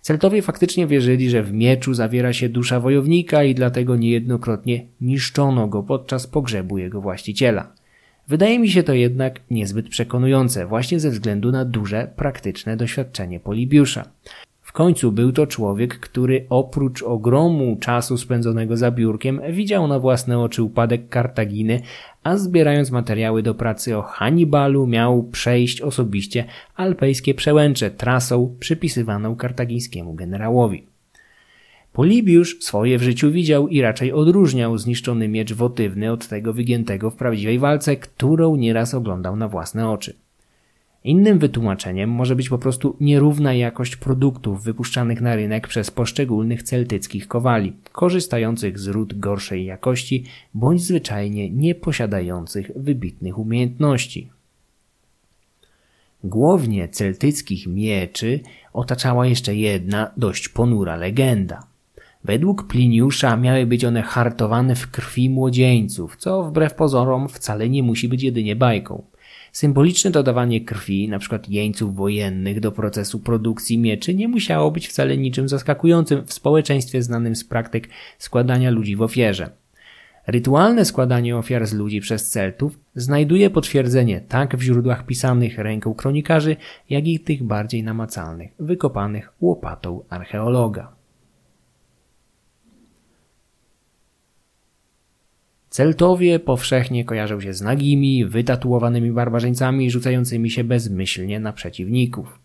[0.00, 5.82] Celtowie faktycznie wierzyli, że w mieczu zawiera się dusza wojownika i dlatego niejednokrotnie niszczono go
[5.82, 7.72] podczas pogrzebu jego właściciela.
[8.28, 14.08] Wydaje mi się to jednak niezbyt przekonujące, właśnie ze względu na duże praktyczne doświadczenie Polibiusza.
[14.62, 20.38] W końcu był to człowiek, który oprócz ogromu czasu spędzonego za biurkiem widział na własne
[20.38, 21.80] oczy upadek Kartaginy,
[22.22, 26.44] a zbierając materiały do pracy o Hannibalu miał przejść osobiście
[26.76, 30.86] alpejskie przełęcze trasą przypisywaną kartagińskiemu generałowi.
[31.92, 37.16] Polibiusz swoje w życiu widział i raczej odróżniał zniszczony miecz wotywny od tego wygiętego w
[37.16, 40.14] prawdziwej walce, którą nieraz oglądał na własne oczy.
[41.04, 47.28] Innym wytłumaczeniem może być po prostu nierówna jakość produktów wypuszczanych na rynek przez poszczególnych celtyckich
[47.28, 50.24] kowali, korzystających z ród gorszej jakości
[50.54, 54.30] bądź zwyczajnie nie posiadających wybitnych umiejętności.
[56.24, 58.40] Głownie celtyckich mieczy
[58.72, 61.66] otaczała jeszcze jedna dość ponura legenda.
[62.24, 68.08] Według Pliniusza miały być one hartowane w krwi młodzieńców, co wbrew pozorom wcale nie musi
[68.08, 69.02] być jedynie bajką.
[69.52, 71.38] Symboliczne dodawanie krwi, np.
[71.48, 77.36] jeńców wojennych do procesu produkcji mieczy nie musiało być wcale niczym zaskakującym w społeczeństwie znanym
[77.36, 77.88] z praktyk
[78.18, 79.50] składania ludzi w ofierze.
[80.26, 86.56] Rytualne składanie ofiar z ludzi przez Celtów znajduje potwierdzenie tak w źródłach pisanych ręką kronikarzy,
[86.90, 90.97] jak i tych bardziej namacalnych, wykopanych łopatą archeologa.
[95.78, 102.38] Celtowie powszechnie kojarzą się z nagimi, wytatuowanymi barbarzyńcami rzucającymi się bezmyślnie na przeciwników.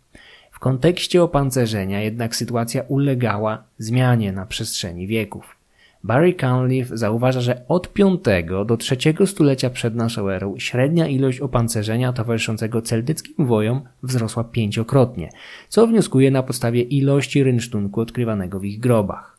[0.51, 5.55] W kontekście opancerzenia jednak sytuacja ulegała zmianie na przestrzeni wieków.
[6.03, 12.13] Barry Cunliffe zauważa, że od V do III stulecia przed naszą erą średnia ilość opancerzenia
[12.13, 15.29] towarzyszącego celtyckim wojom wzrosła pięciokrotnie,
[15.69, 19.32] co wnioskuje na podstawie ilości rynsztunku odkrywanego w ich grobach.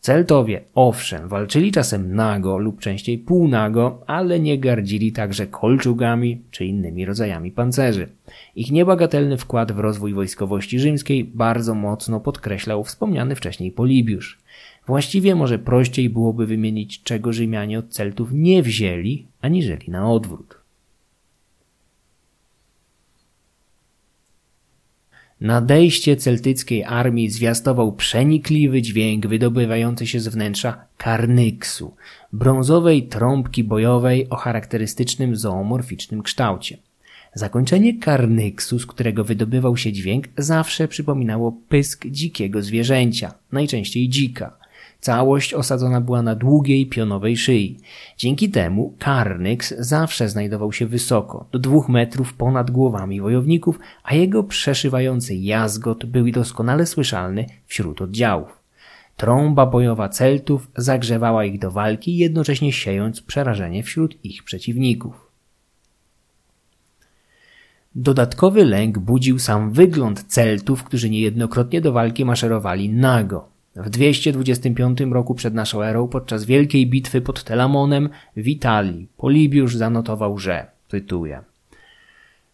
[0.00, 7.04] Celtowie, owszem, walczyli czasem nago lub częściej półnago, ale nie gardzili także kolczugami czy innymi
[7.04, 8.08] rodzajami pancerzy.
[8.56, 14.38] Ich niebagatelny wkład w rozwój wojskowości rzymskiej bardzo mocno podkreślał wspomniany wcześniej Polibiusz.
[14.86, 20.57] Właściwie może prościej byłoby wymienić, czego Rzymianie od Celtów nie wzięli, aniżeli na odwrót.
[25.40, 31.94] Nadejście celtyckiej armii zwiastował przenikliwy dźwięk wydobywający się z wnętrza karnyksu,
[32.32, 36.78] brązowej trąbki bojowej o charakterystycznym zoomorficznym kształcie.
[37.34, 44.58] Zakończenie karnyksu, z którego wydobywał się dźwięk, zawsze przypominało pysk dzikiego zwierzęcia, najczęściej dzika.
[45.00, 47.78] Całość osadzona była na długiej, pionowej szyi.
[48.16, 54.44] Dzięki temu Karnyks zawsze znajdował się wysoko, do dwóch metrów ponad głowami wojowników, a jego
[54.44, 58.58] przeszywający jazgot był doskonale słyszalny wśród oddziałów.
[59.16, 65.28] Trąba bojowa Celtów zagrzewała ich do walki, jednocześnie siejąc przerażenie wśród ich przeciwników.
[67.94, 73.57] Dodatkowy lęk budził sam wygląd Celtów, którzy niejednokrotnie do walki maszerowali nago.
[73.78, 80.38] W 225 roku przed naszą erą podczas wielkiej bitwy pod Telamonem w Italii Polibiusz zanotował,
[80.38, 81.42] że, cytuję,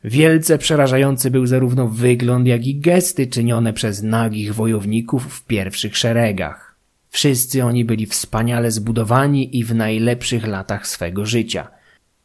[0.04, 6.74] Wielce przerażający był zarówno wygląd, jak i gesty czynione przez nagich wojowników w pierwszych szeregach.
[7.10, 11.68] Wszyscy oni byli wspaniale zbudowani i w najlepszych latach swego życia.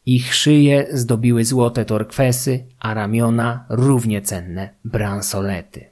[0.06, 5.89] Ich szyje zdobiły złote torkwesy, a ramiona równie cenne bransolety.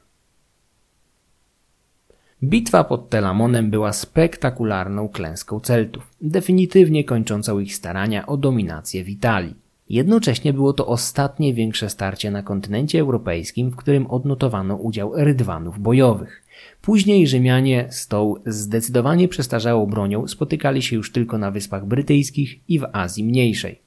[2.43, 9.55] Bitwa pod Telamonem była spektakularną klęską Celtów, definitywnie kończącą ich starania o dominację w Italii.
[9.91, 16.43] Jednocześnie było to ostatnie większe starcie na kontynencie europejskim, w którym odnotowano udział rydwanów bojowych.
[16.83, 22.79] Później Rzymianie z tą zdecydowanie przestarzałą bronią spotykali się już tylko na Wyspach Brytyjskich i
[22.79, 23.81] w Azji Mniejszej.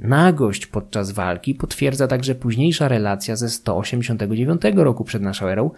[0.00, 5.70] Nagość podczas walki potwierdza także późniejsza relacja ze 189 roku przed naszą erą,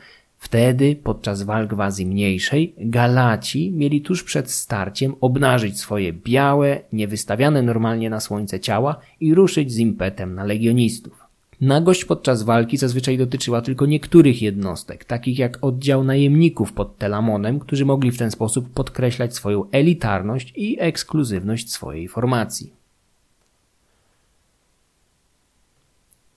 [0.43, 7.63] Wtedy, podczas walk w Azji Mniejszej, Galaci mieli tuż przed starciem obnażyć swoje białe, niewystawiane
[7.63, 11.25] normalnie na słońce ciała i ruszyć z impetem na legionistów.
[11.61, 17.85] Nagość podczas walki zazwyczaj dotyczyła tylko niektórych jednostek, takich jak oddział najemników pod Telamonem, którzy
[17.85, 22.82] mogli w ten sposób podkreślać swoją elitarność i ekskluzywność swojej formacji.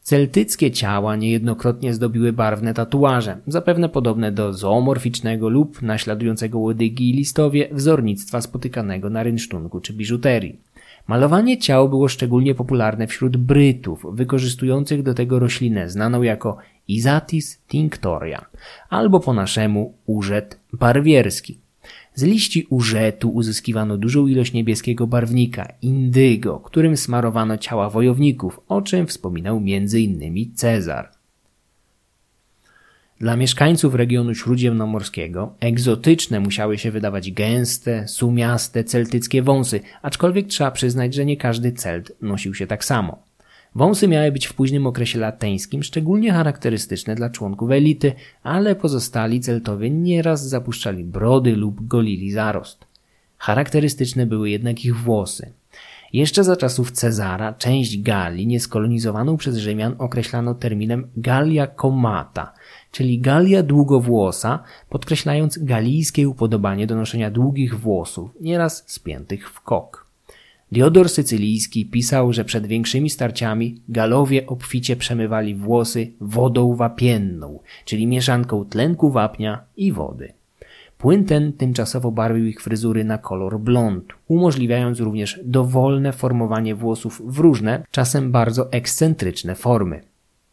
[0.05, 7.69] Celtyckie ciała niejednokrotnie zdobiły barwne tatuaże, zapewne podobne do zoomorficznego lub naśladującego łodygi i listowie
[7.71, 10.59] wzornictwa spotykanego na rynsztunku czy biżuterii.
[11.07, 18.45] Malowanie ciał było szczególnie popularne wśród Brytów, wykorzystujących do tego roślinę znaną jako Isatis tinctoria,
[18.89, 21.64] albo po naszemu urzet barwierski.
[22.15, 29.07] Z liści urzetu uzyskiwano dużą ilość niebieskiego barwnika, indygo, którym smarowano ciała wojowników, o czym
[29.07, 30.53] wspominał m.in.
[30.55, 31.11] Cezar.
[33.19, 41.13] Dla mieszkańców regionu śródziemnomorskiego egzotyczne musiały się wydawać gęste, sumiaste, celtyckie wąsy, aczkolwiek trzeba przyznać,
[41.13, 43.24] że nie każdy celt nosił się tak samo.
[43.75, 48.13] Wąsy miały być w późnym okresie lateńskim szczególnie charakterystyczne dla członków elity,
[48.43, 52.85] ale pozostali celtowie nieraz zapuszczali brody lub golili zarost.
[53.37, 55.51] Charakterystyczne były jednak ich włosy.
[56.13, 62.53] Jeszcze za czasów Cezara część Galii nieskolonizowaną przez Rzymian określano terminem Gallia comata,
[62.91, 70.04] czyli Galia długowłosa, podkreślając galijskie upodobanie do noszenia długich włosów, nieraz spiętych w kok.
[70.71, 78.65] Diodor Sycylijski pisał, że przed większymi starciami Galowie obficie przemywali włosy wodą wapienną, czyli mieszanką
[78.65, 80.33] tlenku wapnia i wody.
[80.97, 87.39] Płyn ten tymczasowo barwił ich fryzury na kolor blond, umożliwiając również dowolne formowanie włosów w
[87.39, 90.01] różne, czasem bardzo ekscentryczne formy.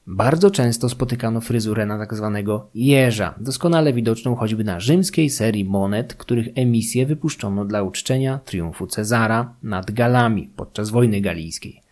[0.07, 6.15] Bardzo często spotykano fryzurę na tak zwanego jeża, doskonale widoczną choćby na rzymskiej serii monet,
[6.15, 11.83] których emisję wypuszczono dla uczczenia triumfu Cezara nad Galami podczas wojny galijskiej.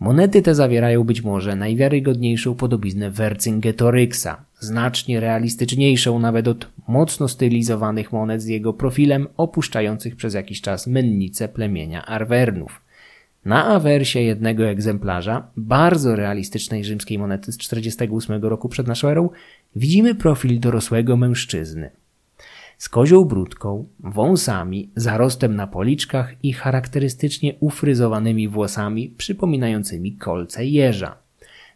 [0.00, 8.42] Monety te zawierają być może najwiarygodniejszą podobiznę Vercingetoryksa, znacznie realistyczniejszą nawet od mocno stylizowanych monet
[8.42, 12.80] z jego profilem opuszczających przez jakiś czas mennice plemienia Arwernów.
[13.44, 19.30] Na awersie jednego egzemplarza, bardzo realistycznej rzymskiej monety z 48 roku przed naszą erą,
[19.76, 21.90] widzimy profil dorosłego mężczyzny.
[22.78, 31.16] Z kozią brudką, wąsami, zarostem na policzkach i charakterystycznie ufryzowanymi włosami przypominającymi kolce jeża.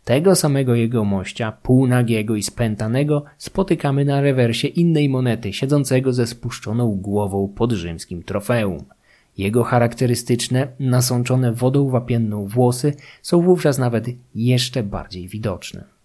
[0.04, 6.96] Tego samego jego mościa, półnagiego i spętanego, spotykamy na rewersie innej monety, siedzącego ze spuszczoną
[6.96, 8.84] głową pod rzymskim trofeum.
[9.38, 15.96] Jego charakterystyczne, nasączone wodą wapienną włosy są wówczas nawet jeszcze bardziej widoczne.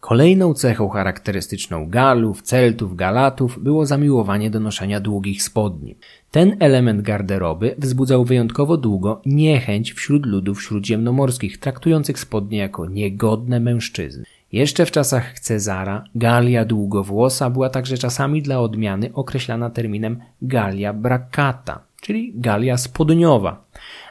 [0.00, 5.96] Kolejną cechą charakterystyczną Galów, Celtów, Galatów było zamiłowanie do noszenia długich spodni.
[6.30, 14.24] Ten element garderoby wzbudzał wyjątkowo długo niechęć wśród ludów śródziemnomorskich, traktujących spodnie jako niegodne mężczyzny.
[14.52, 21.80] Jeszcze w czasach Cezara Galia długowłosa była także czasami dla odmiany określana terminem Galia bracata,
[22.00, 23.64] czyli Galia spodniowa,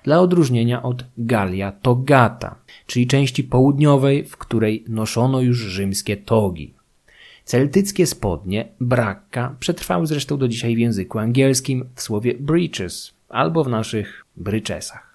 [0.03, 6.73] dla odróżnienia od Galia togata, czyli części południowej, w której noszono już rzymskie togi.
[7.45, 13.69] Celtyckie spodnie, brakka, przetrwały zresztą do dzisiaj w języku angielskim w słowie breeches albo w
[13.69, 15.08] naszych bryczesach.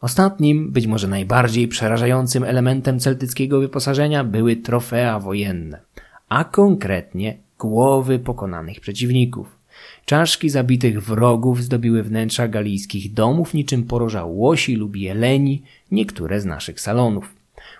[0.00, 5.80] Ostatnim, być może najbardziej przerażającym elementem celtyckiego wyposażenia były trofea wojenne,
[6.28, 9.58] a konkretnie głowy pokonanych przeciwników.
[10.04, 16.80] Czaszki zabitych wrogów zdobiły wnętrza galijskich domów niczym poroża łosi lub jeleni niektóre z naszych
[16.80, 17.37] salonów.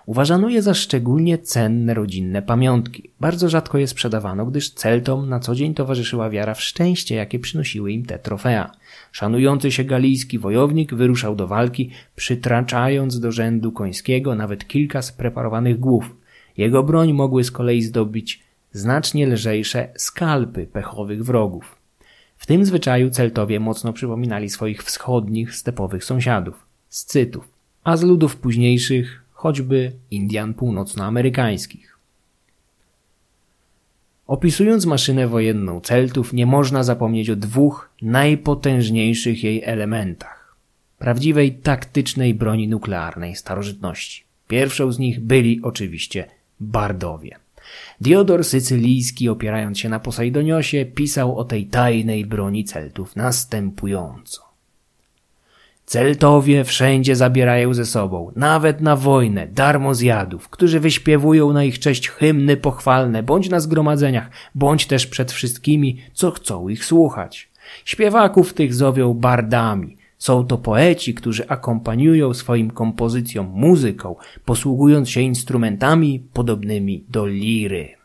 [0.09, 3.09] Uważano je za szczególnie cenne rodzinne pamiątki.
[3.19, 7.91] Bardzo rzadko je sprzedawano, gdyż Celtom na co dzień towarzyszyła wiara w szczęście, jakie przynosiły
[7.91, 8.71] im te trofea.
[9.11, 16.15] Szanujący się galijski wojownik wyruszał do walki, przytraczając do rzędu końskiego nawet kilka spreparowanych głów.
[16.57, 21.75] Jego broń mogły z kolei zdobyć znacznie lżejsze skalpy pechowych wrogów.
[22.37, 27.47] W tym zwyczaju Celtowie mocno przypominali swoich wschodnich, stepowych sąsiadów, Scytów,
[27.83, 31.97] a z ludów późniejszych choćby Indian północnoamerykańskich.
[34.27, 40.55] Opisując maszynę wojenną Celtów, nie można zapomnieć o dwóch najpotężniejszych jej elementach
[40.97, 44.23] prawdziwej taktycznej broni nuklearnej starożytności.
[44.47, 46.25] Pierwszą z nich byli oczywiście
[46.59, 47.35] Bardowie.
[48.01, 54.48] Diodor Sycylijski, opierając się na Posejdoniosie, pisał o tej tajnej broni Celtów następująco.
[55.89, 62.09] Celtowie wszędzie zabierają ze sobą, nawet na wojnę, darmo zjadów, którzy wyśpiewują na ich cześć
[62.09, 67.49] hymny pochwalne, bądź na zgromadzeniach, bądź też przed wszystkimi, co chcą ich słuchać.
[67.85, 69.97] Śpiewaków tych zowią bardami.
[70.17, 74.15] Są to poeci, którzy akompaniują swoim kompozycjom muzyką,
[74.45, 77.98] posługując się instrumentami podobnymi do liry.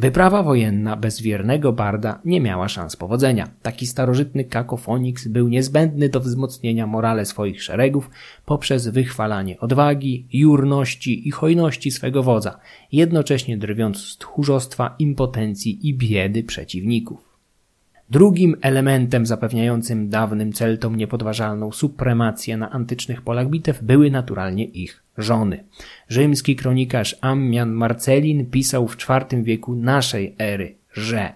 [0.00, 3.48] Wyprawa wojenna bez wiernego barda nie miała szans powodzenia.
[3.62, 8.10] Taki starożytny kakofoniks był niezbędny do wzmocnienia morale swoich szeregów
[8.46, 12.58] poprzez wychwalanie odwagi, jurności i hojności swego wodza,
[12.92, 17.28] jednocześnie drwiąc z tchórzostwa, impotencji i biedy przeciwników.
[18.10, 25.64] Drugim elementem zapewniającym dawnym Celtom niepodważalną supremację na antycznych polach bitew były naturalnie ich żony.
[26.08, 31.32] Rzymski kronikarz Ammian Marcelin pisał w IV wieku naszej ery, że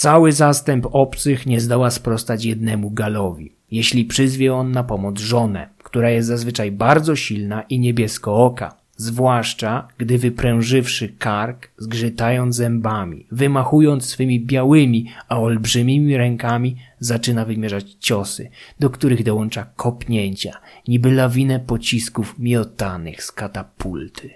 [0.00, 6.10] Cały zastęp obcych nie zdoła sprostać jednemu Galowi, jeśli przyzwie on na pomoc żonę, która
[6.10, 14.40] jest zazwyczaj bardzo silna i niebiesko oka, zwłaszcza gdy wyprężywszy kark, zgrzytając zębami, wymachując swymi
[14.40, 23.24] białymi, a olbrzymimi rękami, zaczyna wymierzać ciosy, do których dołącza kopnięcia, niby lawinę pocisków miotanych
[23.24, 24.30] z katapulty.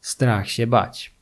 [0.00, 1.14] Strach się bać.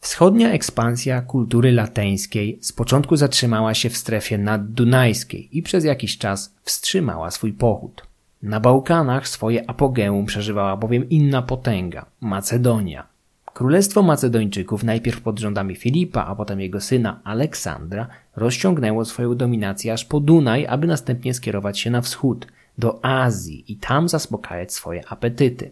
[0.00, 6.54] Wschodnia ekspansja kultury lateńskiej z początku zatrzymała się w strefie naddunajskiej i przez jakiś czas
[6.62, 8.07] wstrzymała swój pochód.
[8.42, 13.06] Na Bałkanach swoje apogeum przeżywała bowiem inna potęga Macedonia.
[13.44, 20.04] Królestwo Macedończyków, najpierw pod rządami Filipa, a potem jego syna Aleksandra, rozciągnęło swoją dominację aż
[20.04, 22.46] po Dunaj, aby następnie skierować się na wschód,
[22.78, 25.70] do Azji i tam zaspokajać swoje apetyty.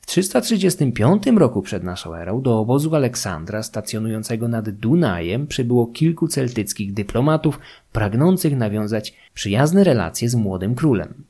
[0.00, 6.94] W 335 roku przed naszą erą do obozu Aleksandra stacjonującego nad Dunajem przybyło kilku celtyckich
[6.94, 7.58] dyplomatów
[7.92, 11.24] pragnących nawiązać przyjazne relacje z młodym królem.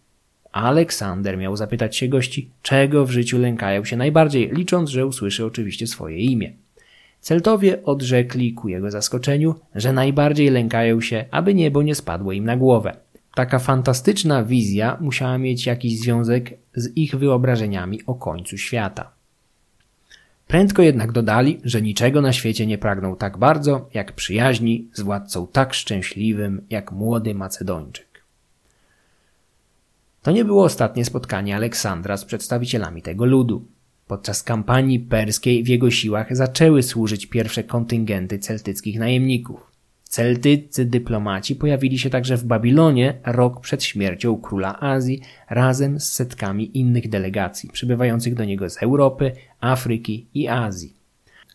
[0.56, 5.86] Aleksander miał zapytać się gości, czego w życiu lękają się najbardziej, licząc, że usłyszy oczywiście
[5.86, 6.52] swoje imię.
[7.20, 12.56] Celtowie odrzekli ku jego zaskoczeniu, że najbardziej lękają się, aby niebo nie spadło im na
[12.56, 12.96] głowę.
[13.34, 19.10] Taka fantastyczna wizja musiała mieć jakiś związek z ich wyobrażeniami o końcu świata.
[20.46, 25.46] Prędko jednak dodali, że niczego na świecie nie pragną tak bardzo, jak przyjaźni z władcą
[25.46, 28.05] tak szczęśliwym jak młody Macedończyk.
[30.26, 33.66] To nie było ostatnie spotkanie Aleksandra z przedstawicielami tego ludu.
[34.06, 39.70] Podczas kampanii perskiej w jego siłach zaczęły służyć pierwsze kontyngenty celtyckich najemników.
[40.04, 45.20] Celtyccy dyplomaci pojawili się także w Babilonie rok przed śmiercią króla Azji
[45.50, 50.96] razem z setkami innych delegacji przybywających do niego z Europy, Afryki i Azji.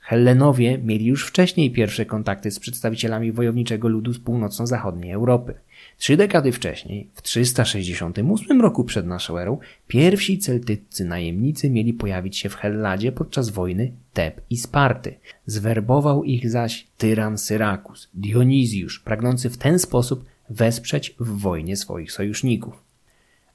[0.01, 5.53] Hellenowie mieli już wcześniej pierwsze kontakty z przedstawicielami wojowniczego ludu z północno-zachodniej Europy.
[6.01, 12.49] Trzy dekady wcześniej, w 368 roku przed naszą erą, pierwsi celtyccy najemnicy mieli pojawić się
[12.49, 15.15] w Helladzie podczas wojny Teb i Sparty.
[15.45, 22.83] Zwerbował ich zaś tyran Syrakus, Dionizjusz, pragnący w ten sposób wesprzeć w wojnie swoich sojuszników.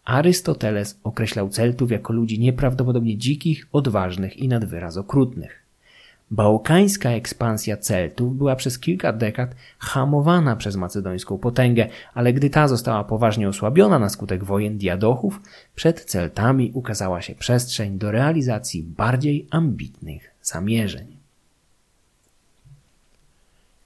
[0.04, 5.65] Arystoteles określał Celtów jako ludzi nieprawdopodobnie dzikich, odważnych i nad wyraz okrutnych.
[6.30, 13.04] Bałkańska ekspansja Celtów była przez kilka dekad hamowana przez macedońską potęgę, ale gdy ta została
[13.04, 15.40] poważnie osłabiona na skutek wojen diadochów,
[15.74, 21.16] przed Celtami ukazała się przestrzeń do realizacji bardziej ambitnych zamierzeń.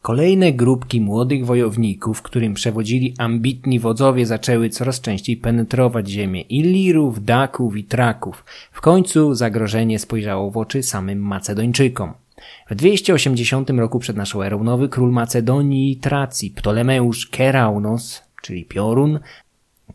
[0.02, 7.76] Kolejne grupki młodych wojowników, którym przewodzili ambitni wodzowie, zaczęły coraz częściej penetrować ziemię Ilirów, Daków
[7.76, 8.44] i Traków.
[8.72, 12.12] W końcu zagrożenie spojrzało w oczy samym Macedończykom.
[12.70, 19.18] W 280 roku przed naszą erą nowy król Macedonii i Tracji, Ptolemeusz Keraunos, czyli Piorun,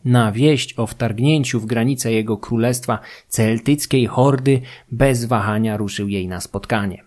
[0.04, 4.60] Na wieść o wtargnięciu w granice jego królestwa celtyckiej hordy
[4.92, 7.04] bez wahania ruszył jej na spotkanie.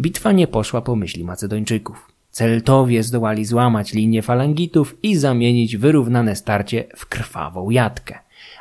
[0.00, 2.08] Bitwa nie poszła po myśli Macedończyków.
[2.30, 8.18] Celtowie zdołali złamać linię falangitów i zamienić wyrównane starcie w krwawą jatkę.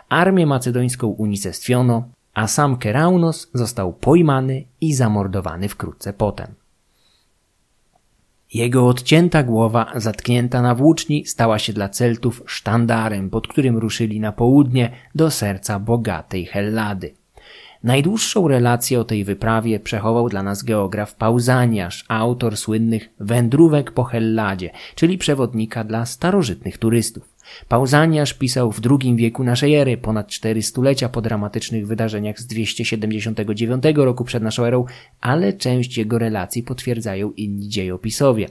[0.09, 6.47] Armię macedońską unicestwiono, a sam Keraunos został pojmany i zamordowany wkrótce potem.
[8.53, 14.31] Jego odcięta głowa, zatknięta na włóczni, stała się dla Celtów sztandarem, pod którym ruszyli na
[14.31, 17.13] południe do serca bogatej Hellady.
[17.83, 24.71] Najdłuższą relację o tej wyprawie przechował dla nas geograf Pauzaniasz, autor słynnych Wędrówek po Helladzie,
[24.95, 27.36] czyli przewodnika dla starożytnych turystów.
[27.67, 33.83] Pauzaniasz pisał w II wieku naszej ery, ponad cztery stulecia po dramatycznych wydarzeniach z 279
[33.95, 34.85] roku przed naszą erą,
[35.21, 38.47] ale część jego relacji potwierdzają inni dziejopisowie.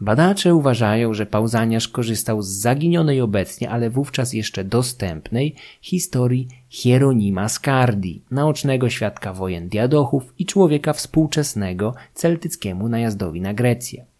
[0.00, 8.22] Badacze uważają, że Pauzaniasz korzystał z zaginionej obecnie, ale wówczas jeszcze dostępnej historii Hieronima Scardi,
[8.30, 14.11] naocznego świadka wojen diadochów i człowieka współczesnego celtyckiemu najazdowi na Grecję.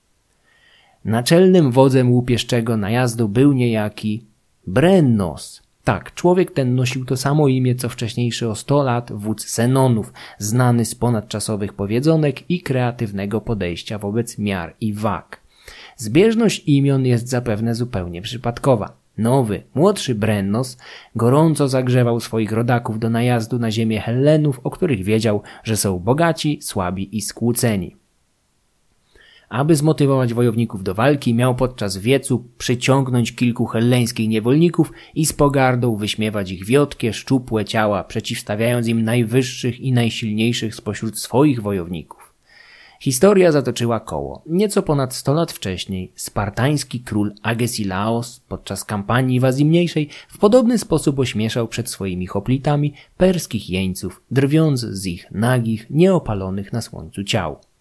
[1.04, 4.24] Naczelnym wodzem łupieszczego najazdu był niejaki
[4.66, 5.62] Brennos.
[5.84, 10.84] Tak, człowiek ten nosił to samo imię co wcześniejszy o 100 lat wódz Senonów, znany
[10.84, 15.40] z ponadczasowych powiedzonek i kreatywnego podejścia wobec miar i wag.
[15.96, 18.96] Zbieżność imion jest zapewne zupełnie przypadkowa.
[19.18, 20.78] Nowy, młodszy Brennos
[21.16, 26.58] gorąco zagrzewał swoich rodaków do najazdu na ziemię Hellenów, o których wiedział, że są bogaci,
[26.62, 28.01] słabi i skłóceni.
[29.52, 35.96] Aby zmotywować wojowników do walki, miał podczas wiecu przyciągnąć kilku helleńskich niewolników i z pogardą
[35.96, 42.34] wyśmiewać ich wiotkie, szczupłe ciała, przeciwstawiając im najwyższych i najsilniejszych spośród swoich wojowników.
[43.00, 44.42] Historia zatoczyła koło.
[44.46, 51.18] Nieco ponad 100 lat wcześniej spartański król Agesilaos podczas kampanii inwazji mniejszej w podobny sposób
[51.18, 57.71] ośmieszał przed swoimi hoplitami perskich jeńców, drwiąc z ich nagich, nieopalonych na słońcu ciał.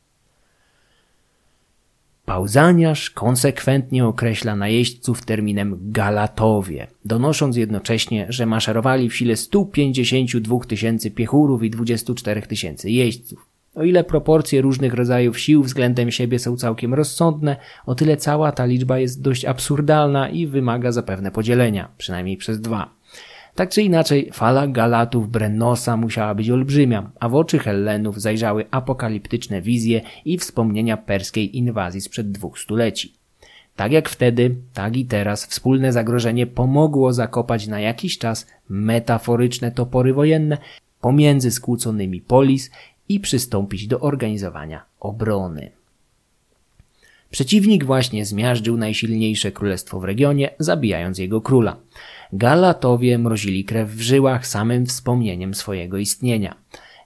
[2.32, 11.64] Pauzaniarz konsekwentnie określa najeźdźców terminem Galatowie, donosząc jednocześnie, że maszerowali w sile 152 tysięcy piechurów
[11.64, 13.46] i 24 tysięcy jeźdźców.
[13.76, 17.56] O ile proporcje różnych rodzajów sił względem siebie są całkiem rozsądne,
[17.86, 23.01] o tyle cała ta liczba jest dość absurdalna i wymaga zapewne podzielenia, przynajmniej przez dwa.
[23.56, 29.62] Tak czy inaczej, fala Galatów Brennosa musiała być olbrzymia, a w oczy Hellenów zajrzały apokaliptyczne
[29.62, 33.14] wizje i wspomnienia perskiej inwazji sprzed dwóch stuleci.
[33.76, 40.14] Tak jak wtedy, tak i teraz wspólne zagrożenie pomogło zakopać na jakiś czas metaforyczne topory
[40.14, 40.58] wojenne
[41.02, 42.72] pomiędzy skłóconymi polis
[43.10, 45.72] i przystąpić do organizowania obrony.
[47.32, 51.78] Przeciwnik właśnie zmiażdżył najsilniejsze królestwo w regionie, zabijając jego króla.
[52.34, 56.56] Galatowie mrozili krew w żyłach samym wspomnieniem swojego istnienia.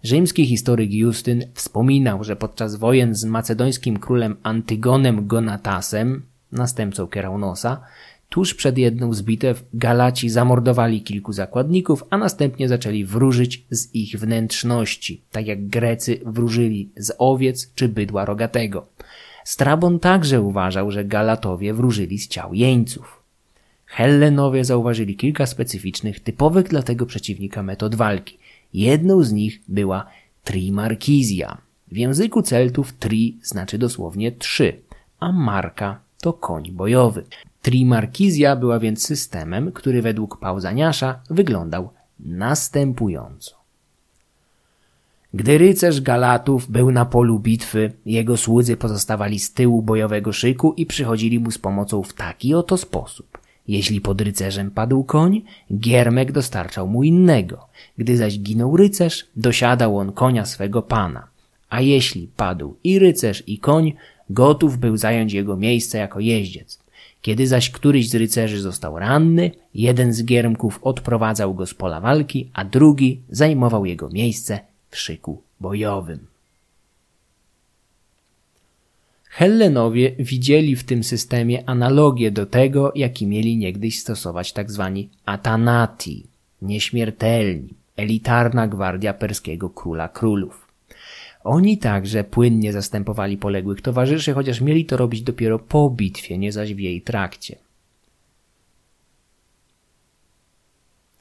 [0.04, 6.22] Rzymski historyk Justyn wspominał, że podczas wojen z macedońskim królem Antygonem Gonatasem,
[6.52, 7.82] następcą Keraunosa,
[8.30, 14.20] tuż przed jedną z bitew Galaci zamordowali kilku zakładników, a następnie zaczęli wróżyć z ich
[14.20, 18.86] wnętrzności, tak jak Grecy wróżyli z owiec czy bydła rogatego.
[19.44, 23.25] Strabon także uważał, że Galatowie wróżyli z ciał jeńców.
[23.96, 28.38] Hellenowie zauważyli kilka specyficznych, typowych dla tego przeciwnika metod walki.
[28.74, 30.06] Jedną z nich była
[30.44, 31.58] trimarkizja.
[31.92, 34.82] W języku Celtów tri znaczy dosłownie trzy,
[35.20, 37.24] a marka to koń bojowy.
[37.62, 41.90] Trimarkizja była więc systemem, który według Pauzaniasza wyglądał
[42.20, 43.56] następująco.
[45.34, 50.86] Gdy rycerz Galatów był na polu bitwy, jego słudzy pozostawali z tyłu bojowego szyku i
[50.86, 53.35] przychodzili mu z pomocą w taki oto sposób.
[53.68, 55.42] Jeśli pod rycerzem padł koń,
[55.74, 57.68] giermek dostarczał mu innego.
[57.98, 61.28] Gdy zaś ginął rycerz, dosiadał on konia swego pana.
[61.70, 63.94] A jeśli padł i rycerz i koń,
[64.30, 66.80] gotów był zająć jego miejsce jako jeździec.
[67.22, 72.50] Kiedy zaś któryś z rycerzy został ranny, jeden z giermków odprowadzał go z pola walki,
[72.54, 74.60] a drugi zajmował jego miejsce
[74.90, 76.35] w szyku bojowym.
[79.36, 84.92] Hellenowie widzieli w tym systemie analogię do tego, jaki mieli niegdyś stosować tzw.
[84.96, 86.24] Tak atanati,
[86.62, 90.68] nieśmiertelni, elitarna gwardia perskiego króla królów.
[91.44, 96.74] Oni także płynnie zastępowali poległych towarzyszy, chociaż mieli to robić dopiero po bitwie, nie zaś
[96.74, 97.56] w jej trakcie.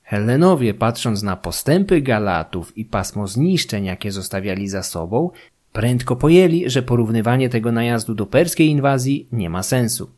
[0.02, 5.30] Hellenowie, patrząc na postępy Galatów i pasmo zniszczeń, jakie zostawiali za sobą,
[5.74, 10.10] Prędko pojęli, że porównywanie tego najazdu do perskiej inwazji nie ma sensu.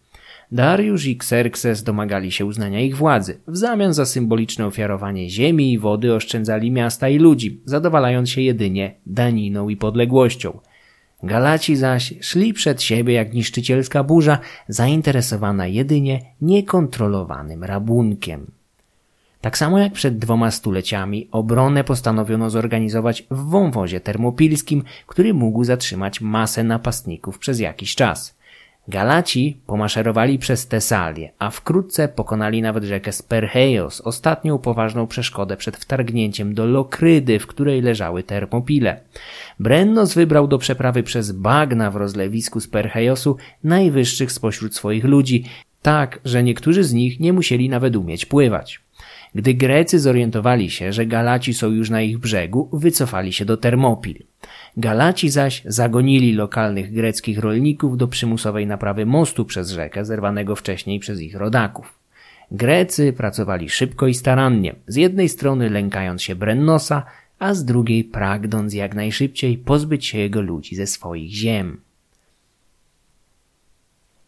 [0.53, 3.41] Dariusz i Xerxes domagali się uznania ich władzy.
[3.49, 8.95] W zamian za symboliczne ofiarowanie ziemi i wody oszczędzali miasta i ludzi, zadowalając się jedynie
[9.07, 10.59] daniną i podległością.
[11.23, 14.39] Galaci zaś szli przed siebie jak niszczycielska burza,
[14.69, 18.47] zainteresowana jedynie niekontrolowanym rabunkiem.
[19.47, 26.21] Tak samo jak przed dwoma stuleciami obronę postanowiono zorganizować w wąwozie termopilskim, który mógł zatrzymać
[26.21, 28.37] masę napastników przez jakiś czas.
[28.89, 36.55] Galaci pomaszerowali przez Tesalię, a wkrótce pokonali nawet rzekę Spercheios, ostatnią poważną przeszkodę przed wtargnięciem
[36.55, 39.01] do Lokrydy, w której leżały termopile.
[39.61, 45.45] Brennos wybrał do przeprawy przez bagna w rozlewisku Spercheiosu najwyższych spośród swoich ludzi,
[45.83, 48.87] tak, że niektórzy z nich nie musieli nawet umieć pływać.
[49.35, 54.23] Gdy Grecy zorientowali się, że Galaci są już na ich brzegu, wycofali się do Termopil.
[54.77, 61.21] Galaci zaś zagonili lokalnych greckich rolników do przymusowej naprawy mostu przez rzekę, zerwanego wcześniej przez
[61.21, 61.99] ich rodaków.
[62.51, 67.03] Grecy pracowali szybko i starannie, z jednej strony lękając się Brennosa,
[67.39, 71.81] a z drugiej pragnąc jak najszybciej pozbyć się jego ludzi ze swoich ziem.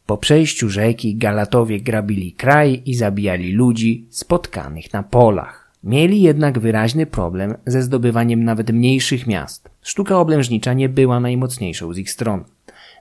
[0.08, 5.72] Po przejściu rzeki Galatowie grabili kraj i zabijali ludzi spotkanych na polach.
[5.84, 9.70] Mieli jednak wyraźny problem ze zdobywaniem nawet mniejszych miast.
[9.82, 12.44] Sztuka oblężnicza nie była najmocniejszą z ich stron.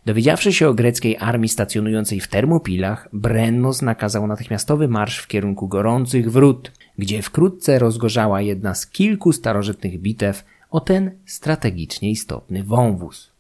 [0.06, 6.32] Dowiedziawszy się o greckiej armii stacjonującej w Termopilach, Brennos nakazał natychmiastowy marsz w kierunku gorących
[6.32, 13.37] wrót, gdzie wkrótce rozgorzała jedna z kilku starożytnych bitew o ten strategicznie istotny wąwóz.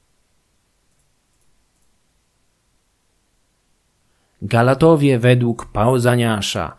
[4.41, 6.77] Galatowie według Pauzaniasza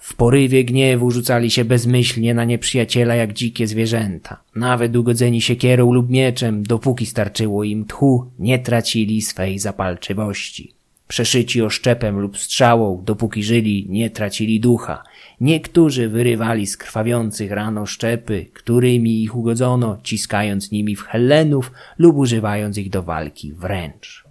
[0.00, 4.42] w porywie gniewu rzucali się bezmyślnie na nieprzyjaciela jak dzikie zwierzęta.
[4.56, 10.74] Nawet ugodzeni siekierą lub mieczem, dopóki starczyło im tchu, nie tracili swej zapalczywości.
[11.08, 15.02] Przeszyci oszczepem lub strzałą, dopóki żyli, nie tracili ducha.
[15.40, 22.78] Niektórzy wyrywali z krwawiących ran oszczepy, którymi ich ugodzono, ciskając nimi w Hellenów lub używając
[22.78, 24.29] ich do walki wręcz.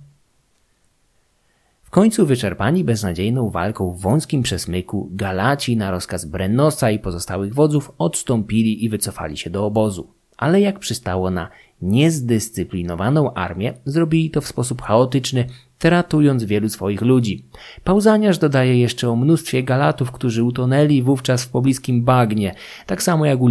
[1.90, 7.92] W końcu wyczerpani beznadziejną walką w wąskim przesmyku, Galaci na rozkaz Brennosa i pozostałych wodzów
[7.98, 10.14] odstąpili i wycofali się do obozu.
[10.38, 11.50] Ale jak przystało na
[11.82, 15.46] niezdyscyplinowaną armię, zrobili to w sposób chaotyczny,
[15.80, 17.46] tratując wielu swoich ludzi.
[17.84, 22.56] Pauzaniarz dodaje jeszcze o mnóstwie Galatów, którzy utonęli wówczas w pobliskim bagnie.
[22.86, 23.50] Tak samo jak u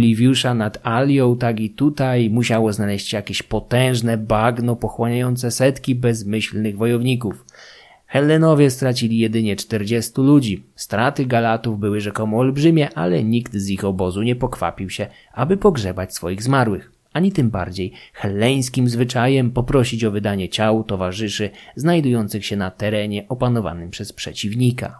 [0.55, 7.45] nad Alią, tak i tutaj musiało znaleźć jakieś potężne bagno pochłaniające setki bezmyślnych wojowników.
[8.09, 10.63] Hellenowie stracili jedynie 40 ludzi.
[10.75, 16.13] Straty Galatów były rzekomo olbrzymie, ale nikt z ich obozu nie pokwapił się, aby pogrzebać
[16.13, 16.91] swoich zmarłych.
[17.13, 23.89] Ani tym bardziej helleńskim zwyczajem poprosić o wydanie ciał towarzyszy znajdujących się na terenie opanowanym
[23.89, 24.99] przez przeciwnika.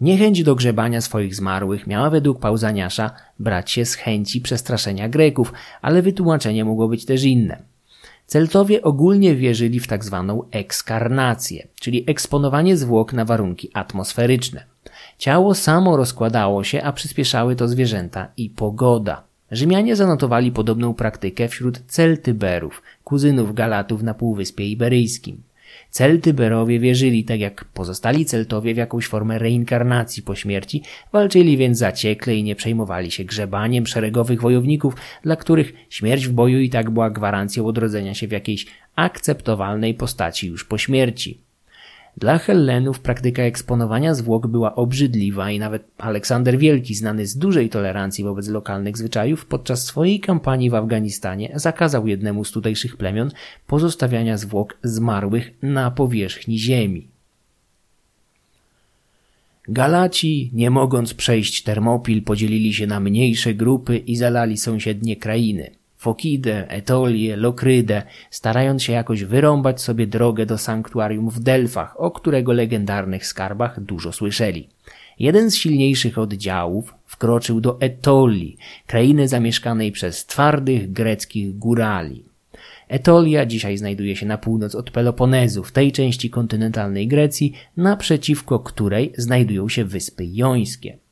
[0.00, 6.02] Niechęć do grzebania swoich zmarłych miała według Pauzaniasza brać się z chęci przestraszenia Greków, ale
[6.02, 7.73] wytłumaczenie mogło być też inne.
[8.26, 14.64] Celtowie ogólnie wierzyli w tak zwaną ekskarnację, czyli eksponowanie zwłok na warunki atmosferyczne.
[15.18, 19.22] Ciało samo rozkładało się, a przyspieszały to zwierzęta i pogoda.
[19.50, 25.42] Rzymianie zanotowali podobną praktykę wśród Celtyberów, kuzynów Galatów na Półwyspie Iberyjskim.
[25.94, 30.82] Celtyberowie wierzyli, tak jak pozostali Celtowie, w jakąś formę reinkarnacji po śmierci,
[31.12, 36.60] walczyli więc zaciekle i nie przejmowali się grzebaniem szeregowych wojowników, dla których śmierć w boju
[36.60, 38.66] i tak była gwarancją odrodzenia się w jakiejś
[38.96, 41.43] akceptowalnej postaci już po śmierci.
[42.16, 48.24] Dla Hellenów praktyka eksponowania zwłok była obrzydliwa i nawet Aleksander Wielki, znany z dużej tolerancji
[48.24, 53.30] wobec lokalnych zwyczajów, podczas swojej kampanii w Afganistanie zakazał jednemu z tutejszych plemion
[53.66, 57.08] pozostawiania zwłok zmarłych na powierzchni ziemi.
[59.68, 65.70] Galaci, nie mogąc przejść Termopil, podzielili się na mniejsze grupy i zalali sąsiednie krainy–
[66.04, 72.52] Fokidę, Etolię, Lokrydę, starając się jakoś wyrąbać sobie drogę do sanktuarium w Delfach, o którego
[72.52, 74.68] legendarnych skarbach dużo słyszeli.
[75.18, 82.24] Jeden z silniejszych oddziałów wkroczył do Etolii, krainy zamieszkanej przez twardych greckich górali.
[82.88, 89.12] Etolia dzisiaj znajduje się na północ od Peloponezu, w tej części kontynentalnej Grecji, naprzeciwko której
[89.16, 91.03] znajdują się wyspy jońskie.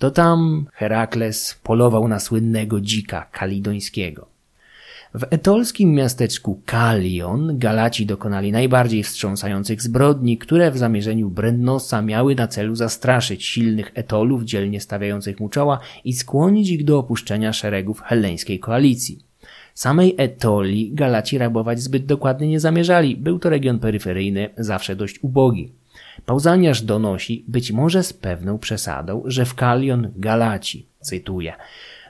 [0.00, 4.26] To tam Herakles polował na słynnego dzika kalidońskiego.
[5.14, 12.48] W etolskim miasteczku Kalion Galaci dokonali najbardziej wstrząsających zbrodni, które w zamierzeniu Brennosa miały na
[12.48, 18.58] celu zastraszyć silnych etolów dzielnie stawiających mu czoła i skłonić ich do opuszczenia szeregów helleńskiej
[18.58, 19.18] koalicji.
[19.74, 23.16] Samej Etoli Galaci rabować zbyt dokładnie nie zamierzali.
[23.16, 25.79] Był to region peryferyjny, zawsze dość ubogi.
[26.26, 31.52] Pauzaniarz donosi, być może z pewną przesadą, że w Kalion Galaci, cytuję,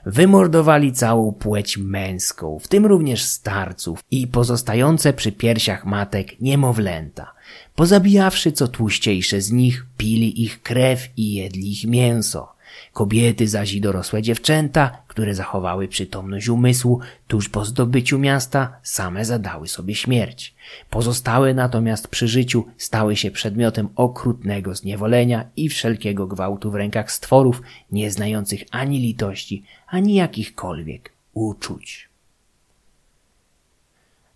[0.06, 7.32] wymordowali całą płeć męską, w tym również starców i pozostające przy piersiach matek niemowlęta.
[7.74, 12.48] Pozabijawszy co tłuściejsze z nich, pili ich krew i jedli ich mięso.
[12.92, 19.68] Kobiety zaś i dorosłe dziewczęta, które zachowały przytomność umysłu tuż po zdobyciu miasta, same zadały
[19.68, 20.54] sobie śmierć.
[20.90, 27.62] Pozostałe natomiast przy życiu stały się przedmiotem okrutnego zniewolenia i wszelkiego gwałtu w rękach stworów,
[27.92, 32.09] nie znających ani litości, ani jakichkolwiek uczuć.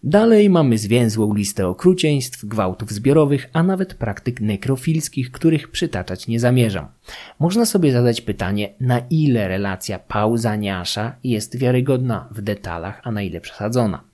[0.06, 6.86] Dalej mamy zwięzłą listę okrucieństw, gwałtów zbiorowych, a nawet praktyk nekrofilskich, których przytaczać nie zamierzam.
[7.40, 13.40] Można sobie zadać pytanie, na ile relacja pauzaniasza jest wiarygodna w detalach, a na ile
[13.40, 14.04] przesadzona.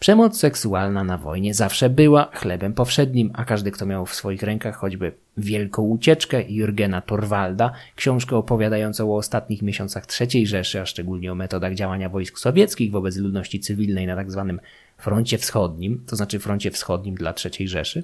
[0.00, 4.76] Przemoc seksualna na wojnie zawsze była chlebem powszednim, a każdy, kto miał w swoich rękach
[4.76, 11.34] choćby Wielką Ucieczkę Jurgena Torwalda, książkę opowiadającą o ostatnich miesiącach III Rzeszy, a szczególnie o
[11.34, 14.58] metodach działania wojsk sowieckich wobec ludności cywilnej na tzw.
[14.98, 18.02] Froncie wschodnim, to znaczy froncie wschodnim dla III Rzeszy,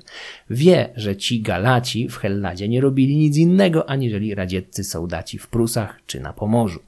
[0.50, 6.00] wie, że ci Galaci w Helladzie nie robili nic innego aniżeli radzieccy soldaci w Prusach
[6.06, 6.80] czy na Pomorzu.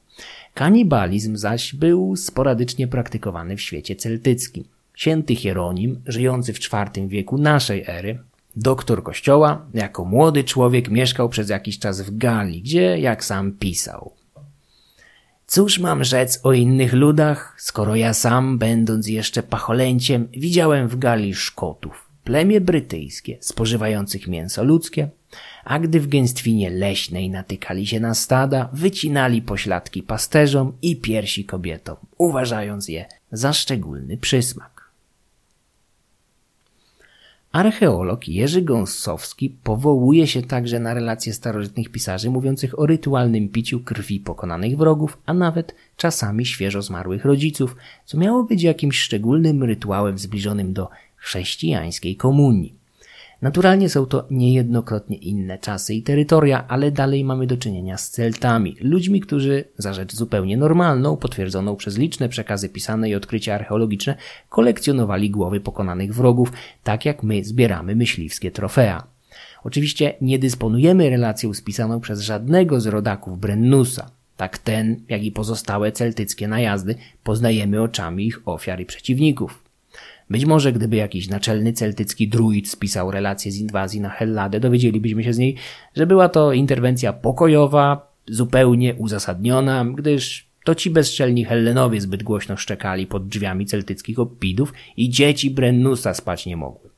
[0.53, 4.63] Kanibalizm zaś był sporadycznie praktykowany w świecie celtyckim.
[4.95, 8.19] Święty Hieronim, żyjący w IV wieku naszej ery,
[8.55, 14.11] doktor kościoła, jako młody człowiek mieszkał przez jakiś czas w Galii, gdzie, jak sam pisał,
[15.49, 21.35] Cóż mam rzec o innych ludach, skoro ja sam, będąc jeszcze pacholęciem, widziałem w Galii
[21.35, 25.09] Szkotów, plemię brytyjskie, spożywających mięso ludzkie,
[25.65, 31.97] a gdy w gęstwinie leśnej natykali się na stada, wycinali pośladki pasterzom i piersi kobietom,
[32.17, 34.76] uważając je za szczególny przysmak.
[37.57, 44.19] Archeolog Jerzy Gąsowski powołuje się także na relacje starożytnych pisarzy mówiących o rytualnym piciu krwi
[44.19, 50.73] pokonanych wrogów, a nawet czasami świeżo zmarłych rodziców, co miało być jakimś szczególnym rytuałem zbliżonym
[50.73, 52.76] do chrześcijańskiej komunii.
[53.41, 58.75] Naturalnie są to niejednokrotnie inne czasy i terytoria, ale dalej mamy do czynienia z Celtami,
[58.81, 64.15] ludźmi, którzy za rzecz zupełnie normalną, potwierdzoną przez liczne przekazy pisane i odkrycia archeologiczne,
[64.49, 66.51] kolekcjonowali głowy pokonanych wrogów,
[66.83, 69.07] tak jak my zbieramy myśliwskie trofea.
[69.63, 74.11] Oczywiście nie dysponujemy relacją spisaną przez żadnego z rodaków Brennusa.
[74.37, 79.66] Tak ten, jak i pozostałe celtyckie najazdy poznajemy oczami ich ofiar i przeciwników.
[80.29, 85.33] Być może gdyby jakiś naczelny celtycki druid spisał relację z inwazji na Helladę, dowiedzielibyśmy się
[85.33, 85.55] z niej,
[85.95, 93.07] że była to interwencja pokojowa, zupełnie uzasadniona, gdyż to ci bezczelni Hellenowie zbyt głośno szczekali
[93.07, 96.89] pod drzwiami celtyckich opidów i dzieci Brennusa spać nie mogły.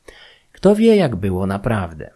[0.51, 2.11] Kto wie, jak było naprawdę.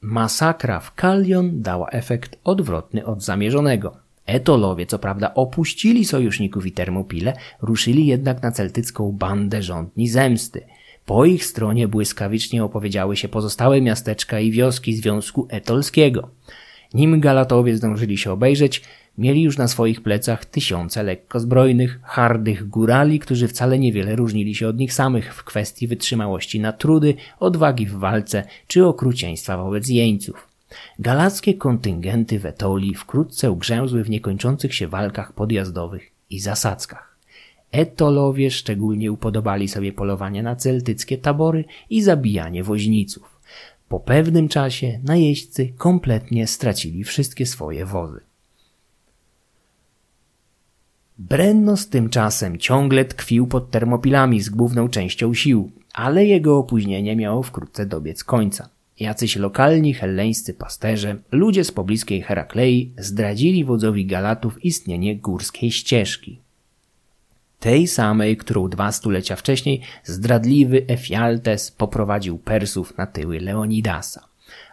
[0.00, 4.05] Masakra w Kalion dała efekt odwrotny od zamierzonego.
[4.26, 10.62] Etolowie, co prawda, opuścili sojuszników i Termopile, ruszyli jednak na celtycką bandę rządni zemsty.
[11.06, 16.30] Po ich stronie błyskawicznie opowiedziały się pozostałe miasteczka i wioski Związku Etolskiego.
[16.94, 18.82] Nim Galatowie zdążyli się obejrzeć,
[19.18, 24.68] mieli już na swoich plecach tysiące lekko zbrojnych, hardych górali, którzy wcale niewiele różnili się
[24.68, 30.55] od nich samych w kwestii wytrzymałości na trudy, odwagi w walce czy okrucieństwa wobec jeńców.
[30.98, 37.16] Galackie kontyngenty w Etolii wkrótce ugrzęzły w niekończących się walkach podjazdowych i zasadzkach.
[37.72, 43.40] Etolowie szczególnie upodobali sobie polowanie na celtyckie tabory i zabijanie woźniców.
[43.88, 48.20] Po pewnym czasie najeźdźcy kompletnie stracili wszystkie swoje wozy.
[51.18, 57.86] Brennos tymczasem ciągle tkwił pod termopilami z główną częścią sił, ale jego opóźnienie miało wkrótce
[57.86, 58.68] dobiec końca.
[59.00, 66.40] Jacyś lokalni helleńscy pasterze, ludzie z pobliskiej Heraklei, zdradzili wodzowi Galatów istnienie górskiej ścieżki.
[67.60, 74.28] Tej samej, którą dwa stulecia wcześniej zdradliwy Efialtes poprowadził Persów na tyły Leonidasa.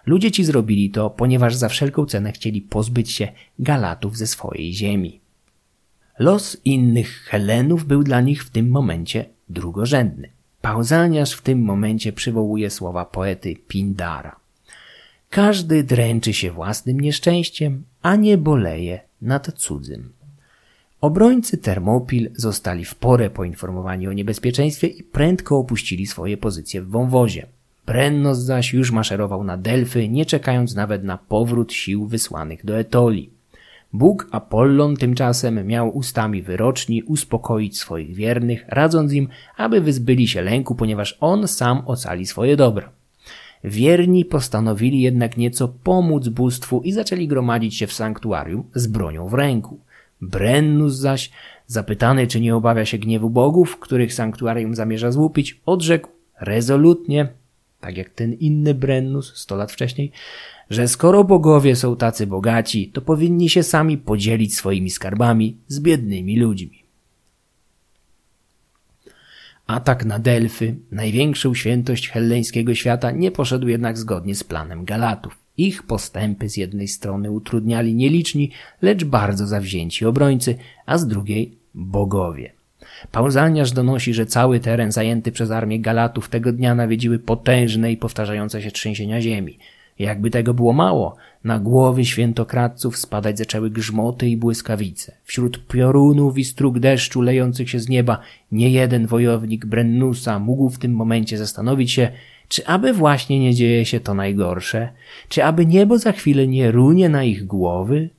[0.06, 3.28] Ludzie ci zrobili to, ponieważ za wszelką cenę chcieli pozbyć się
[3.60, 5.20] Galatów ze swojej ziemi.
[6.20, 10.30] Los innych Helenów był dla nich w tym momencie drugorzędny.
[10.64, 14.36] Pauzaniarz w tym momencie przywołuje słowa poety Pindara.
[15.30, 20.14] Każdy dręczy się własnym nieszczęściem, a nie boleje nad cudzym.
[21.02, 27.48] Obrońcy Termopil zostali w porę poinformowani o niebezpieczeństwie i prędko opuścili swoje pozycje w wąwozie.
[27.86, 33.33] Brennos zaś już maszerował na Delfy, nie czekając nawet na powrót sił wysłanych do Etoli.
[33.94, 40.76] Bóg Apollon tymczasem miał ustami wyroczni uspokoić swoich wiernych, radząc im, aby wyzbyli się lęku,
[40.76, 42.90] ponieważ on sam ocali swoje dobro.
[43.64, 49.34] Wierni postanowili jednak nieco pomóc bóstwu i zaczęli gromadzić się w sanktuarium z bronią w
[49.34, 49.80] ręku.
[50.22, 51.32] Brennus zaś,
[51.68, 56.10] zapytany czy nie obawia się gniewu bogów, których sanktuarium zamierza złupić, odrzekł
[56.40, 57.28] rezolutnie,
[57.80, 60.12] tak jak ten inny Brennus sto lat wcześniej,
[60.70, 66.40] że skoro bogowie są tacy bogaci, to powinni się sami podzielić swoimi skarbami z biednymi
[66.40, 66.84] ludźmi.
[69.68, 75.38] Atak na Delfy, największą świętość helleńskiego świata, nie poszedł jednak zgodnie z planem Galatów.
[75.58, 82.52] Ich postępy z jednej strony utrudniali nieliczni, lecz bardzo zawzięci obrońcy, a z drugiej bogowie.
[83.12, 88.62] Pauzaniarz donosi, że cały teren zajęty przez armię Galatów tego dnia nawiedziły potężne i powtarzające
[88.62, 89.58] się trzęsienia ziemi.
[90.00, 95.12] Jakby tego było mało, na głowy świętokradców spadać zaczęły grzmoty i błyskawice.
[95.24, 98.20] Wśród piorunów i strug deszczu lejących się z nieba
[98.52, 102.12] nie jeden wojownik Brennusa mógł w tym momencie zastanowić się,
[102.48, 104.90] czy aby właśnie nie dzieje się to najgorsze?
[105.30, 108.10] Czy aby niebo za chwilę nie runie na ich głowy?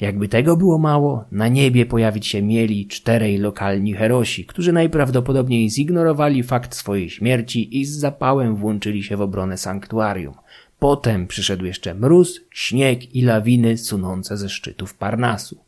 [0.00, 6.42] Jakby tego było mało, na niebie pojawić się mieli czterej lokalni herosi, którzy najprawdopodobniej zignorowali
[6.42, 10.34] fakt swojej śmierci i z zapałem włączyli się w obronę sanktuarium.
[10.78, 15.58] Potem przyszedł jeszcze mróz, śnieg i lawiny sunące ze szczytów Parnasu.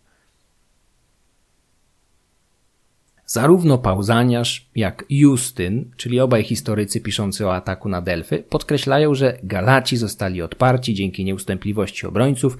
[3.26, 9.96] Zarówno Pauzaniarz, jak Justyn, czyli obaj historycy piszący o ataku na Delfy, podkreślają, że Galaci
[9.96, 12.58] zostali odparci dzięki nieustępliwości obrońców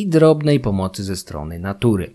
[0.00, 2.12] i drobnej pomocy ze strony natury.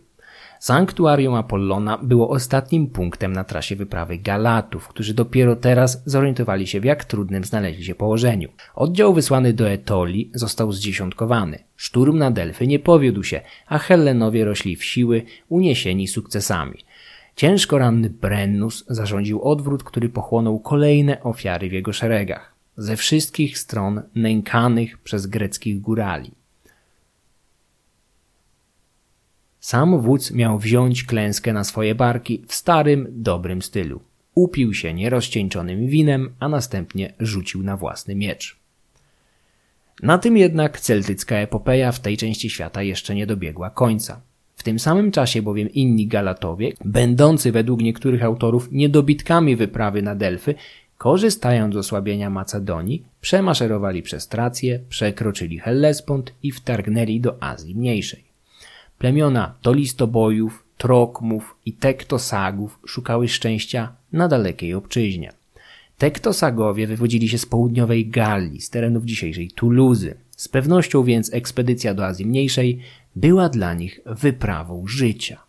[0.60, 6.84] Sanktuarium Apollona było ostatnim punktem na trasie wyprawy Galatów, którzy dopiero teraz zorientowali się w
[6.84, 8.50] jak trudnym znaleźli się położeniu.
[8.76, 11.60] Oddział wysłany do Etoli został zdziesiątkowany.
[11.76, 16.80] Szturm na Delfy nie powiódł się, a Hellenowie rośli w siły, uniesieni sukcesami.
[17.36, 22.56] Ciężko ranny Brennus zarządził odwrót, który pochłonął kolejne ofiary w jego szeregach.
[22.78, 26.41] Ze wszystkich stron nękanych przez greckich górali.
[29.62, 34.02] Sam wódz miał wziąć klęskę na swoje barki w starym, dobrym stylu.
[34.36, 38.60] Upił się nierozcieńczonym winem, a następnie rzucił na własny miecz.
[40.04, 44.22] Na tym jednak celtycka epopeja w tej części świata jeszcze nie dobiegła końca.
[44.56, 50.56] W tym samym czasie bowiem inni Galatowie, będący według niektórych autorów niedobitkami wyprawy na Delfy,
[50.98, 58.31] korzystając z osłabienia Macedonii, przemaszerowali przez Trację, przekroczyli Hellespont i wtargnęli do Azji Mniejszej.
[59.02, 65.34] Plemiona Tolistobojów, Trokmów i Tektosagów szukały szczęścia na dalekiej obczyźnie.
[65.98, 70.16] Tektosagowie wywodzili się z południowej Galii, z terenów dzisiejszej Tuluzy.
[70.38, 72.80] Z pewnością więc ekspedycja do Azji Mniejszej
[73.16, 75.40] była dla nich wyprawą życia.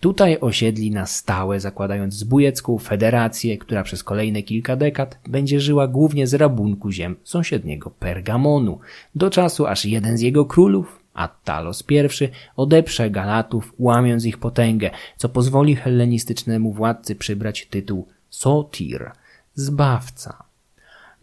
[0.00, 6.26] Tutaj osiedli na stałe, zakładając zbójecką federację, która przez kolejne kilka dekad będzie żyła głównie
[6.26, 8.78] z rabunku ziem sąsiedniego Pergamonu,
[9.14, 15.28] do czasu aż jeden z jego królów, Attalos I, odeprze Galatów, łamiąc ich potęgę, co
[15.28, 19.10] pozwoli hellenistycznemu władcy przybrać tytuł Sotir,
[19.54, 20.44] zbawca.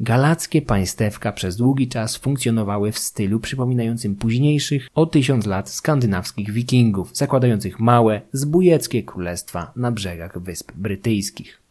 [0.01, 7.11] Galackie państewka przez długi czas funkcjonowały w stylu przypominającym późniejszych o tysiąc lat skandynawskich wikingów,
[7.13, 11.61] zakładających małe, zbójeckie królestwa na brzegach Wysp Brytyjskich.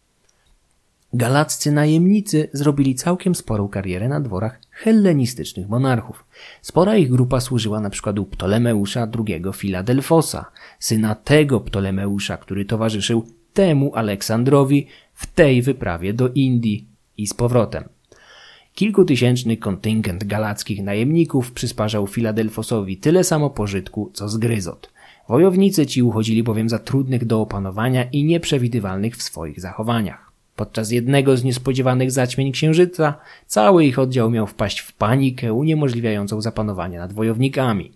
[1.12, 6.24] Galaccy najemnicy zrobili całkiem sporą karierę na dworach hellenistycznych monarchów.
[6.62, 10.44] Spora ich grupa służyła na przykład u Ptolemeusza II Filadelfosa,
[10.78, 16.86] syna tego Ptolemeusza, który towarzyszył temu Aleksandrowi w tej wyprawie do Indii
[17.16, 17.84] i z powrotem.
[18.74, 24.90] Kilkutysięczny kontyngent galackich najemników przysparzał Filadelfosowi tyle samo pożytku, co zgryzot.
[25.28, 30.27] Wojownicy ci uchodzili bowiem za trudnych do opanowania i nieprzewidywalnych w swoich zachowaniach.
[30.59, 33.14] Podczas jednego z niespodziewanych zaćmień księżyca
[33.47, 37.93] cały ich oddział miał wpaść w panikę uniemożliwiającą zapanowanie nad wojownikami.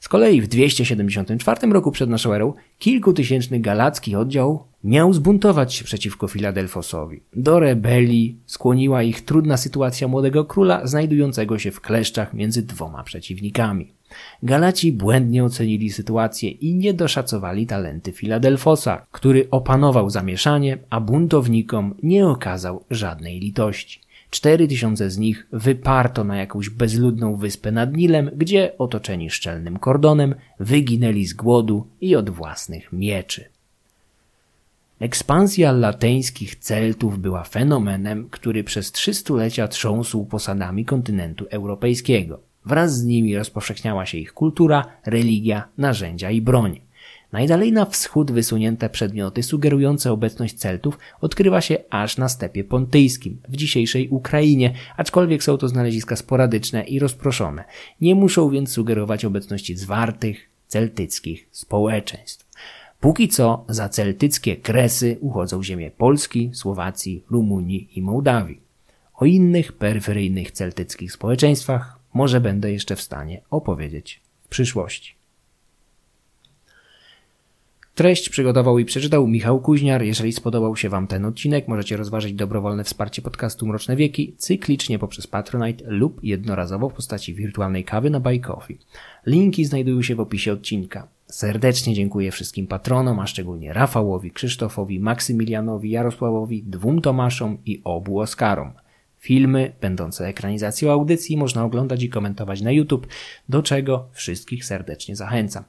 [0.00, 6.28] Z kolei w 274 roku przed naszą erą kilkutysięczny galacki oddział miał zbuntować się przeciwko
[6.28, 7.20] Filadelfosowi.
[7.36, 13.92] Do rebelii skłoniła ich trudna sytuacja młodego króla znajdującego się w kleszczach między dwoma przeciwnikami.
[14.42, 22.26] Galaci błędnie ocenili sytuację i nie doszacowali talenty Filadelfosa, który opanował zamieszanie, a buntownikom nie
[22.26, 24.00] okazał żadnej litości.
[24.30, 30.34] Cztery tysiące z nich wyparto na jakąś bezludną wyspę nad Nilem, gdzie otoczeni szczelnym kordonem
[30.60, 33.44] wyginęli z głodu i od własnych mieczy.
[35.00, 42.40] Ekspansja lateńskich Celtów była fenomenem, który przez trzy stulecia trząsł posadami kontynentu europejskiego.
[42.66, 46.80] Wraz z nimi rozpowszechniała się ich kultura, religia, narzędzia i broń.
[47.32, 53.56] Najdalej na wschód wysunięte przedmioty sugerujące obecność Celtów odkrywa się aż na stepie pontyjskim, w
[53.56, 57.64] dzisiejszej Ukrainie, aczkolwiek są to znaleziska sporadyczne i rozproszone.
[58.00, 62.46] Nie muszą więc sugerować obecności zwartych, celtyckich społeczeństw.
[63.00, 68.60] Póki co za celtyckie kresy uchodzą ziemie Polski, Słowacji, Rumunii i Mołdawii.
[69.14, 75.14] O innych peryferyjnych celtyckich społeczeństwach może będę jeszcze w stanie opowiedzieć w przyszłości.
[77.94, 80.02] Treść przygotował i przeczytał Michał Kuźniar.
[80.02, 85.26] Jeżeli spodobał się Wam ten odcinek, możecie rozważyć dobrowolne wsparcie podcastu Mroczne Wieki cyklicznie poprzez
[85.26, 88.78] Patronite lub jednorazowo w postaci wirtualnej kawy na Buy Coffee.
[89.26, 91.08] Linki znajdują się w opisie odcinka.
[91.26, 98.72] Serdecznie dziękuję wszystkim patronom, a szczególnie Rafałowi, Krzysztofowi, Maksymilianowi, Jarosławowi, dwóm Tomaszom i obu Oskarom.
[99.26, 103.06] Filmy będące ekranizacją audycji można oglądać i komentować na YouTube,
[103.48, 105.64] do czego wszystkich serdecznie zachęcam.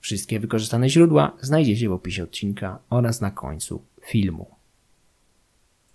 [0.00, 4.59] Wszystkie wykorzystane źródła znajdziecie w opisie odcinka oraz na końcu filmu.